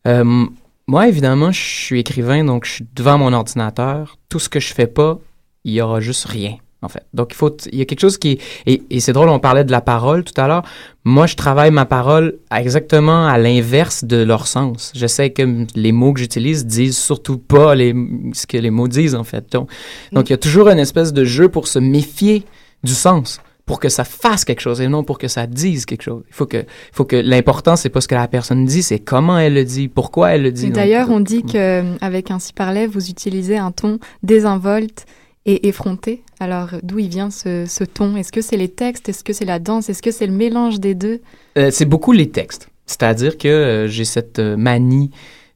[0.06, 0.46] Euh,
[0.86, 4.16] moi, évidemment, je suis écrivain, donc je suis devant mon ordinateur.
[4.30, 5.18] Tout ce que je fais pas,
[5.64, 7.04] il y aura juste rien, en fait.
[7.12, 9.40] Donc, il faut, il y a quelque chose qui est, et, et c'est drôle, on
[9.40, 10.62] parlait de la parole tout à l'heure.
[11.04, 14.92] Moi, je travaille ma parole à exactement à l'inverse de leur sens.
[14.94, 17.94] J'essaie que les mots que j'utilise disent surtout pas les,
[18.32, 19.50] ce que les mots disent, en fait.
[19.52, 19.70] Donc,
[20.12, 22.44] donc il y a toujours une espèce de jeu pour se méfier
[22.84, 26.02] du sens, pour que ça fasse quelque chose et non pour que ça dise quelque
[26.02, 26.22] chose.
[26.28, 28.98] Il faut que, il faut que l'important, c'est pas ce que la personne dit, c'est
[28.98, 30.70] comment elle le dit, pourquoi elle le dit.
[30.70, 35.06] D'ailleurs, euh, on dit qu'avec Ainsi parlait, vous utilisez un ton désinvolte
[35.48, 36.22] et effronté.
[36.40, 38.16] Alors, d'où il vient ce, ce ton?
[38.16, 39.08] Est-ce que c'est les textes?
[39.08, 39.88] Est-ce que c'est la danse?
[39.88, 41.22] Est-ce que c'est le mélange des deux?
[41.56, 42.68] Euh, c'est beaucoup les textes.
[42.84, 45.10] C'est-à-dire que euh, j'ai cette euh, manie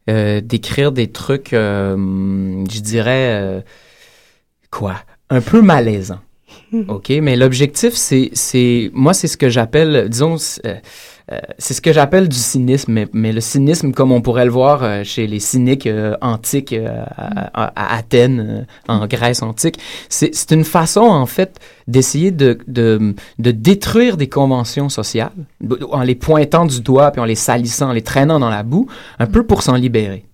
[0.09, 3.63] euh, d'écrire des trucs, je dirais,
[4.71, 4.97] quoi,
[5.29, 6.21] un peu malaisants.
[6.89, 10.37] OK, mais l'objectif, c'est, c'est, moi, c'est ce que j'appelle, disons,
[11.31, 14.83] euh, c'est ce que j'appelle du cynisme, mais, le cynisme, comme on pourrait le voir
[14.83, 21.27] euh, chez les cyniques euh, antiques à, Athènes, en Grèce antique, c'est, une façon, en
[21.27, 25.33] fait, d'essayer de, de, de détruire des conventions sociales
[25.91, 28.89] en les pointant du doigt, puis en les salissant, en les traînant dans la boue,
[29.19, 30.25] un peu pour s'en libérer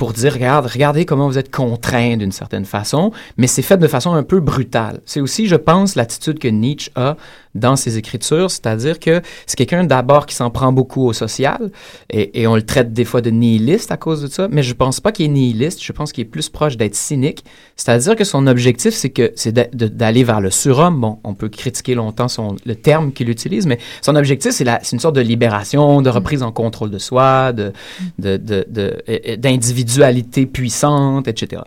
[0.00, 3.86] pour dire, regarde, regardez comment vous êtes contraint d'une certaine façon, mais c'est fait de
[3.86, 5.02] façon un peu brutale.
[5.04, 7.18] C'est aussi, je pense, l'attitude que Nietzsche a
[7.54, 11.70] dans ses écritures, c'est-à-dire que c'est quelqu'un d'abord qui s'en prend beaucoup au social,
[12.10, 15.00] et, on le traite des fois de nihiliste à cause de ça, mais je pense
[15.00, 17.44] pas qu'il est nihiliste, je pense qu'il est plus proche d'être cynique,
[17.76, 21.00] c'est-à-dire que son objectif, c'est que c'est d'aller vers le surhomme.
[21.00, 25.00] Bon, on peut critiquer longtemps son, le terme qu'il utilise, mais son objectif, c'est une
[25.00, 27.72] sorte de libération, de reprise en contrôle de soi, de,
[28.18, 31.62] de, de- de- d'individualité puissante, etc.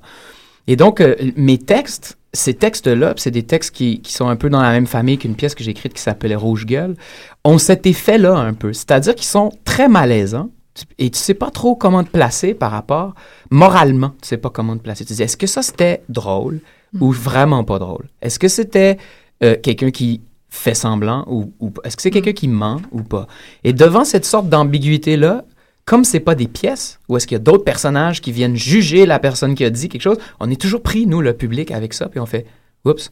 [0.68, 4.50] Et donc, euh, mes textes, ces textes-là, c'est des textes qui, qui sont un peu
[4.50, 6.96] dans la même famille qu'une pièce que j'ai écrite qui s'appelait Rouge Gueule,
[7.44, 8.74] ont cet effet-là un peu.
[8.74, 10.50] C'est-à-dire qu'ils sont très malaisants
[10.98, 13.14] et tu sais pas trop comment te placer par rapport,
[13.52, 15.06] moralement, tu sais pas comment te placer.
[15.06, 16.60] Tu dis, est-ce que ça c'était drôle
[17.00, 18.10] ou vraiment pas drôle?
[18.22, 18.98] Est-ce que c'était
[19.44, 21.82] euh, quelqu'un qui fait semblant ou, ou pas?
[21.86, 23.28] est-ce que c'est quelqu'un qui ment ou pas?
[23.64, 25.46] Et devant cette sorte d'ambiguïté-là,
[25.86, 29.06] comme c'est pas des pièces, ou est-ce qu'il y a d'autres personnages qui viennent juger
[29.06, 31.94] la personne qui a dit quelque chose, on est toujours pris, nous, le public, avec
[31.94, 32.46] ça, puis on fait,
[32.86, 33.12] oups,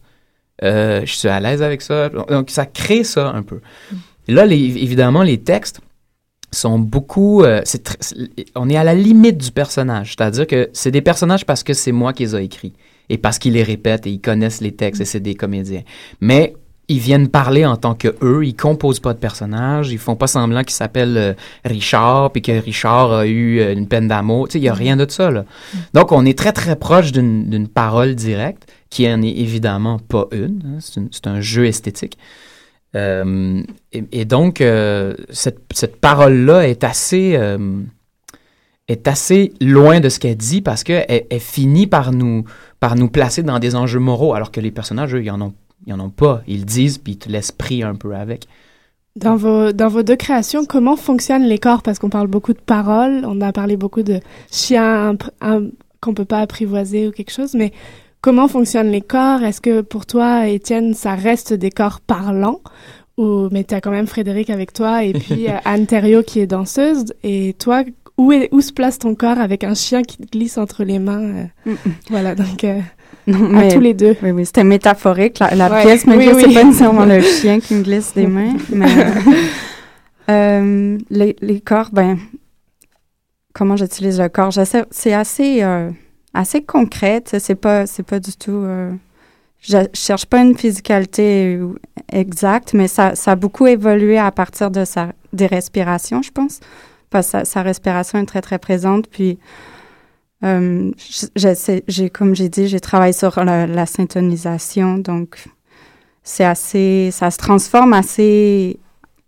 [0.64, 2.10] euh, je suis à l'aise avec ça.
[2.10, 3.60] Donc, ça crée ça un peu.
[4.28, 5.82] Et là, les- évidemment, les textes
[6.52, 7.44] sont beaucoup...
[7.44, 7.62] euh,
[8.56, 11.92] on est à la limite du personnage, c'est-à-dire que c'est des personnages parce que c'est
[11.92, 12.74] moi qui les ai écrits,
[13.10, 15.84] et parce qu'ils les répètent, et ils connaissent les textes, et c'est des comédiens.
[16.22, 16.54] Mais
[16.88, 20.28] ils viennent parler en tant que eux, ils composent pas de personnages, ils font pas
[20.28, 24.54] semblant qu'ils s'appellent euh, Richard puis que Richard a eu euh, une peine d'amour, tu
[24.54, 25.46] sais, il y a rien de ça là.
[25.94, 30.62] Donc on est très très proche d'une parole directe qui en est évidemment pas une,
[30.66, 32.18] hein, c'est un jeu esthétique.
[32.94, 33.64] Euh,
[33.94, 34.62] et, et donc
[35.30, 37.40] cette, cette parole là est assez
[38.90, 42.44] est assez loin de ce qu'elle dit parce que elle, elle finit par nous
[42.82, 45.54] par nous placer dans des enjeux moraux alors que les personnages eux, ils en ont
[45.86, 46.42] ils en ont pas.
[46.48, 48.48] Ils le disent, puis ils te laissent pris un peu avec.
[49.16, 51.82] Dans vos, dans vos deux créations, comment fonctionnent les corps?
[51.82, 54.20] Parce qu'on parle beaucoup de paroles, on a parlé beaucoup de
[54.50, 55.18] chiens
[56.00, 57.74] qu'on peut pas apprivoiser ou quelque chose, mais
[58.22, 59.44] comment fonctionnent les corps?
[59.44, 62.62] Est-ce que pour toi, Étienne, ça reste des corps parlants?
[63.18, 66.40] Ou mais tu as quand même Frédéric avec toi et puis euh, Anne Thériault qui
[66.40, 67.14] est danseuse.
[67.24, 67.84] Et toi
[68.18, 71.00] où, est, où se place ton corps avec un chien qui te glisse entre les
[71.00, 71.74] mains euh,
[72.10, 72.80] Voilà, donc euh,
[73.28, 74.16] Non, à tous les deux.
[74.24, 75.40] Oui, oui, c'était métaphorique.
[75.40, 76.44] La, la Ouais, pièce, mais oui, là, oui.
[76.48, 78.56] c'est pas nécessairement le chien qui me glisse des mains.
[78.70, 78.88] Mais
[80.30, 82.18] euh, les, les corps, ben,
[83.54, 84.52] comment j'utilise le corps?
[84.92, 85.92] C'est assez, euh,
[86.34, 87.24] assez concret.
[87.26, 88.52] C'est pas, pas du tout.
[88.52, 88.92] euh,
[89.62, 91.76] je cherche pas une physicalité euh,
[92.12, 96.60] exacte, mais ça, ça a beaucoup évolué à partir de sa, des respirations, je pense.
[97.12, 99.08] Parce que sa, sa respiration est très, très présente.
[99.08, 99.38] Puis,
[100.44, 100.92] euh,
[102.14, 105.46] comme j'ai dit, j'ai travaillé sur la, la syntonisation, donc
[106.24, 108.80] c'est assez, ça se transforme assez,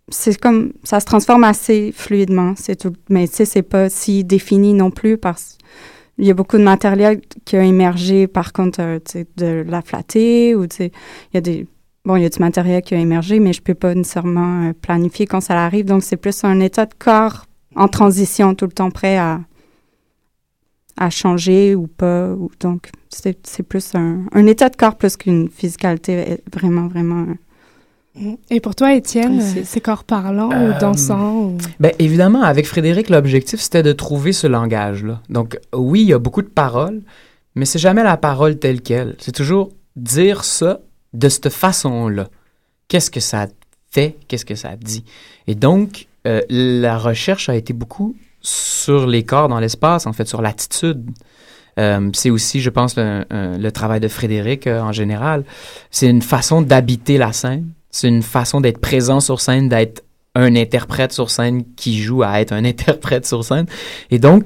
[0.08, 2.92] c'est comme, ça se transforme assez fluidement, c'est tout.
[3.08, 5.58] Mais tu sais, c'est pas si défini non plus parce
[6.18, 8.98] il y a beaucoup de matériel qui a émergé, par contre, euh,
[9.36, 10.92] de la flatter ou tu sais,
[11.32, 11.66] il y a des,
[12.04, 14.72] bon, il y a du matériel qui a émergé, mais je peux pas nécessairement euh,
[14.80, 18.72] planifier quand ça arrive, donc c'est plus un état de corps en transition, tout le
[18.72, 19.40] temps prêt à
[20.96, 22.30] à changer ou pas.
[22.30, 27.26] Ou, donc, c'est c'est plus un, un état de corps plus qu'une physicalité vraiment, vraiment.
[28.48, 31.58] Et pour toi, Étienne, c'est corps parlant Euh, ou dansant ou...
[31.80, 35.20] Ben, évidemment, avec Frédéric, l'objectif, c'était de trouver ce langage-là.
[35.28, 37.02] Donc, oui, il y a beaucoup de paroles,
[37.56, 39.16] mais c'est jamais la parole telle qu'elle.
[39.18, 40.80] C'est toujours dire ça
[41.12, 42.28] de cette façon-là.
[42.86, 43.48] Qu'est-ce que ça
[43.90, 44.16] fait?
[44.28, 45.04] Qu'est-ce que ça dit?
[45.48, 48.14] Et donc, euh, la recherche a été beaucoup
[48.44, 51.04] sur les corps dans l'espace, en fait, sur l'attitude.
[51.78, 55.44] Euh, c'est aussi, je pense, le, euh, travail de Frédéric euh, en général.
[55.90, 57.70] C'est une façon d'habiter la scène.
[57.90, 62.40] C'est une façon d'être présent sur scène, d'être un interprète sur scène qui joue à
[62.40, 63.66] être un interprète sur scène.
[64.10, 64.44] Et donc,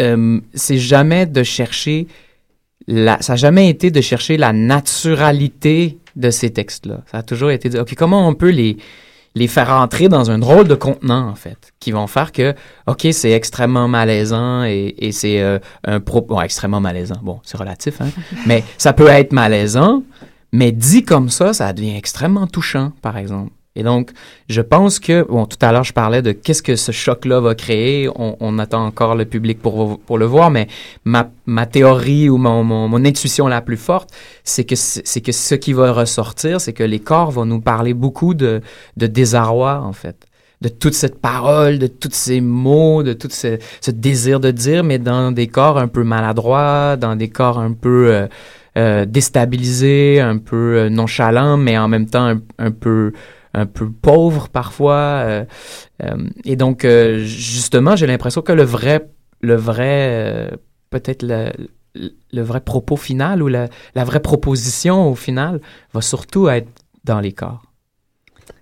[0.00, 2.06] euh, c'est jamais de chercher
[2.86, 7.02] la, ça n'a jamais été de chercher la naturalité de ces textes-là.
[7.10, 8.76] Ça a toujours été de, OK, comment on peut les,
[9.36, 12.54] les faire entrer dans un drôle de contenant, en fait, qui vont faire que,
[12.86, 17.58] OK, c'est extrêmement malaisant et, et c'est euh, un propos, bon, extrêmement malaisant, bon, c'est
[17.58, 18.08] relatif, hein,
[18.46, 20.02] mais ça peut être malaisant,
[20.52, 23.52] mais dit comme ça, ça devient extrêmement touchant, par exemple.
[23.76, 24.10] Et donc,
[24.48, 27.54] je pense que, bon, tout à l'heure, je parlais de qu'est-ce que ce choc-là va
[27.54, 28.08] créer.
[28.08, 30.66] On, on attend encore le public pour, pour le voir, mais
[31.04, 34.10] ma, ma théorie ou mon, mon, mon intuition la plus forte,
[34.44, 37.94] c'est que, c'est que ce qui va ressortir, c'est que les corps vont nous parler
[37.94, 38.62] beaucoup de,
[38.96, 40.16] de désarroi, en fait.
[40.62, 44.84] De toute cette parole, de tous ces mots, de tout ce, ce désir de dire,
[44.84, 48.26] mais dans des corps un peu maladroits, dans des corps un peu euh,
[48.78, 53.12] euh, déstabilisés, un peu euh, nonchalants, mais en même temps un, un peu
[53.56, 54.94] un peu pauvre parfois.
[55.26, 55.44] euh,
[56.04, 59.08] euh, et donc, euh, justement, j'ai l'impression que le vrai,
[59.40, 60.50] le vrai, euh,
[60.90, 61.50] peut-être le,
[62.32, 65.60] le vrai propos final ou la, la vraie proposition au final
[65.94, 66.68] va surtout être
[67.04, 67.62] dans les corps.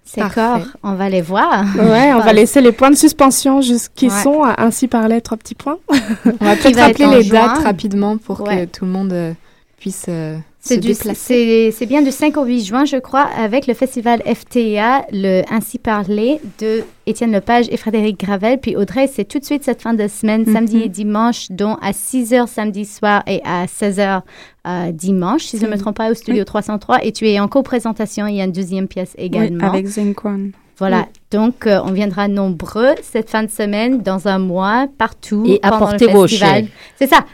[0.04, 0.40] Ces Parfait.
[0.40, 1.64] corps, on va les voir.
[1.76, 4.22] Ouais, on va laisser les points de suspension jusqu'ils Ouais.
[4.22, 5.78] sont à ainsi parler trois petits points.
[5.88, 7.46] On va peut-être rappeler les juin.
[7.48, 8.66] dates rapidement pour Ouais.
[8.66, 9.34] que tout le monde
[9.78, 14.22] puisse euh, se C'est bien du 5 au 8 juin, je crois, avec le festival
[14.24, 18.58] FTA, le Ainsi Parler de Étienne Lepage et Frédéric Gravel.
[18.60, 20.52] Puis Audrey, c'est tout de suite cette fin de semaine, Mhm.
[20.54, 25.58] samedi et dimanche, dont à 6 h samedi soir et à 16 h dimanche, si
[25.58, 27.04] je ne me trompe pas, au studio 303.
[27.04, 29.66] Et tu es en co-présentation, il y a une deuxième pièce Oui, également.
[29.66, 30.48] avec Zinquan.
[30.78, 31.04] Voilà, Oui.
[31.30, 35.44] donc euh, on viendra nombreux cette fin de semaine, dans un mois, partout.
[35.46, 36.64] Et pendant le apportez vos chiens.
[36.98, 37.24] C'est ça.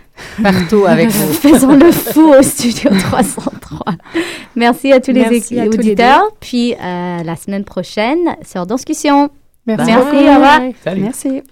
[0.43, 1.33] Partout avec vous.
[1.35, 3.79] Faisons le fou au studio 303.
[4.57, 6.23] Merci à tous les Merci équi- à tous les auditeurs.
[6.41, 9.31] Puis euh, la semaine prochaine, sur Discussion.
[9.67, 9.87] Merci.
[9.93, 10.61] Merci, au revoir.
[10.85, 11.01] Salut.
[11.03, 11.43] Merci.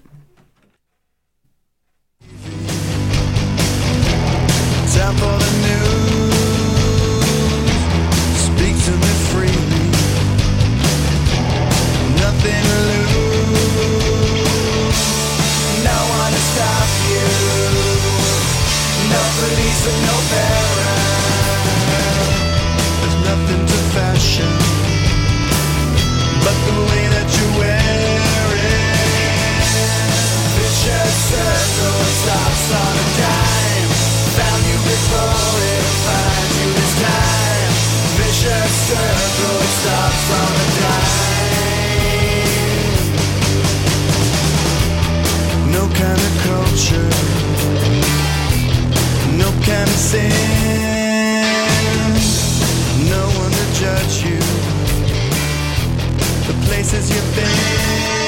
[56.81, 58.18] Places you've been,